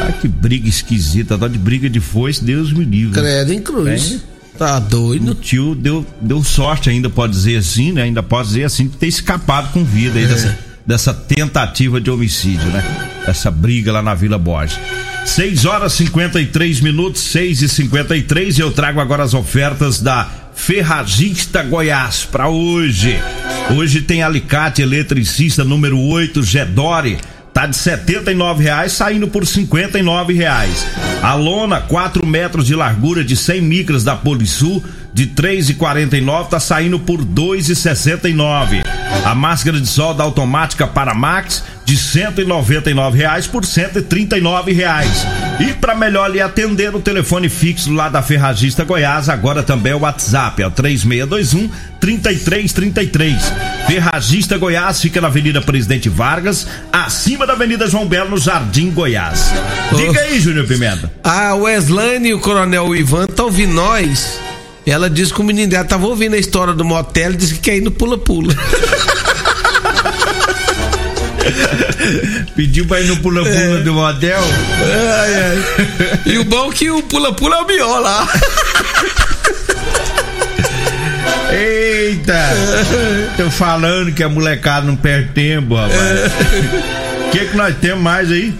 Ah, 0.00 0.12
que 0.12 0.28
briga 0.28 0.68
esquisita, 0.68 1.36
tá 1.38 1.48
de 1.48 1.58
briga 1.58 1.88
de 1.88 2.00
foice, 2.00 2.44
Deus 2.44 2.72
me 2.72 2.84
livre. 2.84 3.20
Credo 3.20 3.52
em 3.52 3.60
cruz. 3.60 4.20
É. 4.26 4.30
Tá 4.58 4.76
O 4.76 4.80
doido? 4.80 5.34
tio 5.34 5.74
deu, 5.74 6.04
deu 6.20 6.44
sorte 6.44 6.90
ainda, 6.90 7.08
pode 7.08 7.32
dizer 7.32 7.56
assim, 7.56 7.92
né? 7.92 8.02
Ainda 8.02 8.22
pode 8.22 8.48
dizer 8.48 8.64
assim, 8.64 8.88
de 8.88 8.96
ter 8.96 9.06
escapado 9.06 9.72
com 9.72 9.82
vida 9.82 10.18
aí 10.18 10.26
dessa, 10.26 10.58
dessa 10.86 11.14
tentativa 11.14 11.98
de 11.98 12.10
homicídio, 12.10 12.66
né? 12.68 12.84
Essa 13.26 13.50
briga 13.50 13.90
lá 13.90 14.02
na 14.02 14.14
Vila 14.14 14.36
Borges. 14.36 14.78
6 15.24 15.64
horas 15.64 15.92
53 15.94 16.80
minutos, 16.80 17.22
6 17.22 17.62
e 17.62 17.68
53 17.68 18.58
e 18.58 18.60
eu 18.60 18.70
trago 18.70 19.00
agora 19.00 19.22
as 19.22 19.32
ofertas 19.32 20.00
da 20.00 20.28
Ferragista 20.54 21.62
Goiás 21.62 22.24
para 22.24 22.48
hoje. 22.48 23.18
Hoje 23.76 24.02
tem 24.02 24.22
alicate 24.22 24.82
eletricista 24.82 25.64
número 25.64 25.98
8 25.98 26.42
Gedore. 26.42 27.18
Tá 27.52 27.66
de 27.66 27.76
R$ 27.76 28.54
reais 28.58 28.92
saindo 28.92 29.28
por 29.28 29.42
R$ 29.42 30.34
reais. 30.34 30.86
A 31.22 31.34
lona 31.34 31.80
4 31.80 32.24
metros 32.24 32.66
de 32.66 32.74
largura 32.74 33.24
de 33.24 33.36
100 33.36 33.60
micras 33.62 34.04
da 34.04 34.14
Polisul 34.14 34.82
de 35.12 35.26
3,49 35.26 36.48
tá 36.48 36.60
saindo 36.60 36.98
por 36.98 37.24
2,69. 37.24 38.84
A 39.24 39.34
máscara 39.34 39.80
de 39.80 39.86
solda 39.86 40.22
automática 40.22 40.86
Paramax 40.86 41.62
de 41.84 41.96
199 41.96 43.18
reais 43.18 43.46
por 43.48 43.64
139 43.64 44.72
reais. 44.72 45.26
E 45.58 45.72
para 45.74 45.94
melhor 45.94 46.30
lhe 46.30 46.40
atender 46.40 46.94
o 46.94 47.00
telefone 47.00 47.48
fixo 47.48 47.92
lá 47.92 48.08
da 48.08 48.22
Ferragista 48.22 48.84
Goiás, 48.84 49.28
agora 49.28 49.62
também 49.62 49.92
é 49.92 49.96
o 49.96 50.00
WhatsApp, 50.00 50.62
é 50.62 50.66
o 50.66 50.70
3621 50.70 51.68
3333. 51.98 53.52
Ferragista 53.88 54.56
Goiás 54.56 55.00
fica 55.00 55.20
na 55.20 55.26
Avenida 55.26 55.60
Presidente 55.60 56.08
Vargas, 56.08 56.66
acima 56.92 57.46
da 57.46 57.54
Avenida 57.54 57.88
João 57.88 58.06
Belo, 58.06 58.30
no 58.30 58.38
Jardim 58.38 58.90
Goiás. 58.90 59.52
Diga 59.96 60.20
aí, 60.20 60.40
Júnior 60.40 60.66
Pimenta. 60.66 61.12
A 61.24 61.54
Weslane 61.56 62.28
e 62.28 62.34
o 62.34 62.38
Coronel 62.38 62.94
Ivan 62.94 63.24
estão 63.24 63.46
ouvindo 63.46 63.74
nós. 63.74 64.40
Ela 64.90 65.08
disse 65.08 65.32
que 65.32 65.40
o 65.40 65.44
menino 65.44 65.70
dela 65.70 65.84
tava 65.84 66.04
ouvindo 66.08 66.34
a 66.34 66.38
história 66.38 66.74
do 66.74 66.84
motel 66.84 67.30
e 67.30 67.36
disse 67.36 67.54
que 67.54 67.60
quer 67.60 67.76
ir 67.76 67.80
no 67.80 67.92
pula-pula. 67.92 68.52
Pediu 72.56 72.84
pra 72.86 73.00
ir 73.00 73.06
no 73.06 73.16
pula-pula 73.18 73.82
do 73.84 73.94
motel. 73.94 74.42
Ai, 74.42 75.34
ai. 75.34 75.62
E 76.26 76.38
o 76.38 76.44
bom 76.44 76.72
é 76.72 76.74
que 76.74 76.90
o 76.90 77.04
pula-pula 77.04 77.58
é 77.58 77.60
o 77.60 77.66
melhor 77.66 78.00
lá. 78.00 78.28
Eita! 81.52 82.48
Tô 83.36 83.48
falando 83.48 84.12
que 84.12 84.24
a 84.24 84.28
molecada 84.28 84.86
não 84.86 84.96
perde 84.96 85.28
tempo, 85.28 85.76
rapaz. 85.76 86.32
O 87.28 87.30
que, 87.30 87.46
que 87.46 87.56
nós 87.56 87.76
temos 87.80 88.02
mais 88.02 88.28
aí? 88.32 88.52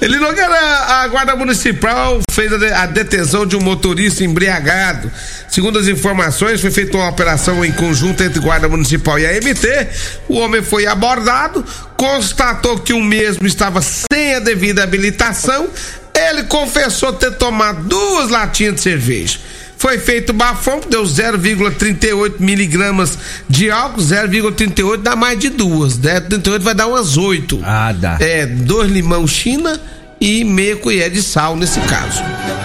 Ele 0.00 0.18
não 0.18 0.28
era 0.30 1.02
a 1.02 1.08
guarda 1.08 1.34
municipal 1.34 2.20
fez 2.30 2.52
a, 2.52 2.58
de- 2.58 2.72
a 2.72 2.86
detenção 2.86 3.46
de 3.46 3.56
um 3.56 3.60
motorista 3.60 4.22
embriagado. 4.22 5.10
Segundo 5.48 5.78
as 5.78 5.88
informações, 5.88 6.60
foi 6.60 6.70
feita 6.70 6.98
uma 6.98 7.08
operação 7.08 7.64
em 7.64 7.72
conjunto 7.72 8.22
entre 8.22 8.38
guarda 8.40 8.68
municipal 8.68 9.18
e 9.18 9.26
a 9.26 9.32
MT. 9.32 9.88
O 10.28 10.36
homem 10.38 10.62
foi 10.62 10.86
abordado, 10.86 11.64
constatou 11.96 12.78
que 12.78 12.92
o 12.92 13.02
mesmo 13.02 13.46
estava 13.46 13.80
sem 13.80 14.34
a 14.34 14.38
devida 14.40 14.82
habilitação. 14.82 15.68
Ele 16.14 16.44
confessou 16.44 17.12
ter 17.14 17.32
tomado 17.32 17.82
duas 17.84 18.30
latinhas 18.30 18.74
de 18.76 18.80
cerveja. 18.82 19.38
Foi 19.78 19.98
feito 19.98 20.32
bafão, 20.32 20.80
deu 20.88 21.02
0,38 21.02 22.34
miligramas 22.40 23.18
de 23.48 23.70
álcool, 23.70 24.00
0,38 24.00 24.96
dá 24.96 25.14
mais 25.14 25.38
de 25.38 25.50
duas, 25.50 25.98
né? 25.98 26.20
38 26.20 26.62
vai 26.62 26.74
dar 26.74 26.86
umas 26.86 27.16
oito. 27.16 27.60
Ah, 27.62 27.92
dá. 27.92 28.16
É, 28.20 28.46
dois 28.46 28.90
limão 28.90 29.26
China 29.26 29.78
e 30.20 30.44
meia 30.44 30.76
colher 30.76 31.10
de 31.10 31.22
sal 31.22 31.56
nesse 31.56 31.80
caso. 31.80 32.22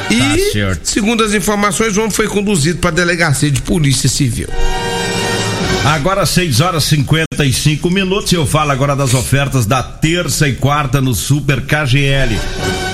E, 0.10 0.52
certo. 0.52 0.86
segundo 0.88 1.24
as 1.24 1.34
informações, 1.34 1.98
o 1.98 2.00
homem 2.00 2.12
foi 2.12 2.28
conduzido 2.28 2.80
para 2.80 2.90
a 2.90 2.94
delegacia 2.94 3.52
de 3.52 3.62
polícia 3.62 4.10
civil. 4.10 4.48
Agora 5.84 6.26
6 6.26 6.62
horas 6.62 6.84
55 6.86 7.90
minutos 7.90 8.32
e 8.32 8.36
eu 8.36 8.46
falo 8.46 8.72
agora 8.72 8.96
das 8.96 9.14
ofertas 9.14 9.66
da 9.66 9.82
terça 9.82 10.48
e 10.48 10.54
quarta 10.54 11.02
no 11.02 11.14
Super 11.14 11.62
KGL. 11.62 12.38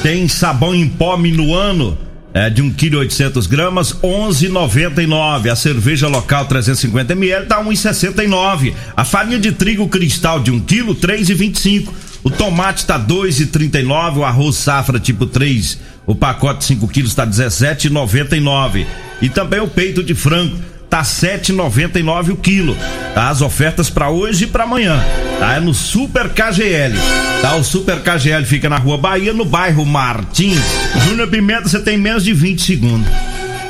Tem 0.01 0.27
sabão 0.27 0.73
em 0.73 0.87
pó 0.87 1.17
minuano 1.17 1.97
é, 2.37 2.51
de 2.51 2.61
1 2.61 2.73
kg 2.73 2.97
800 2.97 3.47
gramas, 3.47 3.93
11,99. 3.93 5.49
A 5.49 5.55
cerveja 5.55 6.07
local 6.07 6.45
350 6.45 7.13
ml 7.13 7.47
tá 7.47 7.63
1,69. 7.63 8.75
A 8.95 9.03
farinha 9.03 9.39
de 9.39 9.51
trigo 9.51 9.87
cristal 9.87 10.39
de 10.39 10.51
1 10.51 10.59
kg 10.59 10.93
3,25. 10.93 11.89
O 12.23 12.29
tomate 12.29 12.85
tá 12.85 12.99
2,39. 12.99 14.17
O 14.17 14.23
arroz 14.23 14.55
safra 14.55 14.99
tipo 14.99 15.25
3, 15.25 15.79
o 16.05 16.13
pacote 16.13 16.63
5 16.65 16.87
quilos 16.89 17.15
tá 17.15 17.25
17,99. 17.25 18.85
E 19.19 19.29
também 19.29 19.59
o 19.59 19.67
peito 19.67 20.03
de 20.03 20.13
frango 20.13 20.55
tá 20.89 21.01
7,99 21.01 22.31
o 22.31 22.35
quilo. 22.35 22.77
Tá? 23.13 23.29
As 23.29 23.41
ofertas 23.41 23.89
para 23.89 24.09
hoje 24.09 24.45
e 24.45 24.47
para 24.47 24.63
amanhã. 24.63 25.03
Tá? 25.39 25.55
É 25.55 25.59
no 25.59 25.73
Super 25.73 26.29
KGL. 26.29 26.95
Tá? 27.41 27.55
O 27.55 27.63
Super 27.63 28.01
KGL 28.01 28.45
fica 28.45 28.69
na 28.69 28.77
Rua 28.77 28.97
Bahia, 28.97 29.33
no 29.33 29.45
bairro 29.45 29.85
Martins. 29.85 30.61
Júnior 31.05 31.27
Pimenta, 31.27 31.67
você 31.67 31.79
tem 31.79 31.97
menos 31.97 32.23
de 32.23 32.33
20 32.33 32.61
segundos. 32.61 33.07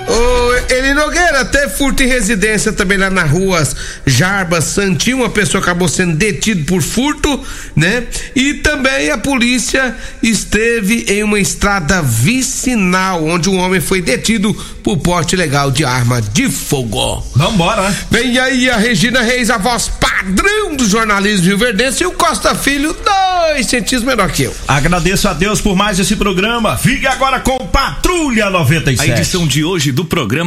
Ô, 0.07 0.56
Eli 0.69 0.93
Nogueira, 0.93 1.45
teve 1.45 1.69
furto 1.69 2.03
em 2.03 2.07
residência 2.07 2.71
também 2.73 2.97
lá 2.97 3.09
na 3.09 3.23
rua 3.23 3.67
Jarbas 4.05 4.65
Santinho, 4.65 5.17
uma 5.17 5.29
pessoa 5.29 5.61
acabou 5.61 5.87
sendo 5.87 6.15
detida 6.15 6.63
por 6.65 6.81
furto, 6.81 7.43
né? 7.75 8.03
E 8.35 8.55
também 8.55 9.09
a 9.09 9.17
polícia 9.17 9.95
esteve 10.21 11.05
em 11.07 11.23
uma 11.23 11.39
estrada 11.39 12.01
vicinal, 12.01 13.23
onde 13.25 13.49
um 13.49 13.57
homem 13.57 13.81
foi 13.81 14.01
detido 14.01 14.53
por 14.83 14.97
porte 14.97 15.33
ilegal 15.33 15.71
de 15.71 15.83
arma 15.83 16.21
de 16.21 16.49
fogo. 16.49 17.23
Vambora, 17.35 17.89
né? 17.89 17.95
Vem 18.09 18.39
aí 18.39 18.69
a 18.69 18.77
Regina 18.77 19.21
Reis, 19.21 19.49
a 19.49 19.57
voz 19.57 19.89
padrão 19.99 20.75
do 20.75 20.87
jornalismo 20.87 21.47
rio-verdense, 21.47 22.03
e 22.03 22.07
o 22.07 22.11
Costa 22.11 22.55
Filho, 22.55 22.93
dois 22.93 23.67
centímetros 23.67 24.03
menor 24.03 24.31
que 24.31 24.43
eu. 24.43 24.55
Agradeço 24.67 25.27
a 25.27 25.33
Deus 25.33 25.61
por 25.61 25.75
mais 25.75 25.99
esse 25.99 26.15
programa. 26.15 26.77
Fique 26.77 27.07
agora 27.07 27.39
com 27.39 27.57
Patrulha 27.67 28.47
A 28.47 28.49
97. 28.49 29.11
edição 29.11 29.47
de 29.47 29.63
hoje 29.63 29.91
do 29.91 30.05
programa 30.05 30.46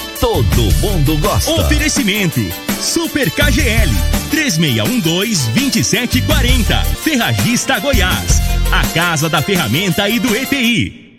Todo 0.21 0.71
mundo 0.81 1.17
gosta. 1.17 1.51
Oferecimento 1.51 2.39
Super 2.79 3.31
KGL 3.31 3.89
3612-2740 4.31 6.85
Ferragista 7.03 7.79
Goiás, 7.79 8.39
a 8.71 8.85
casa 8.93 9.27
da 9.27 9.41
ferramenta 9.41 10.07
e 10.07 10.19
do 10.19 10.35
EPI. 10.35 11.10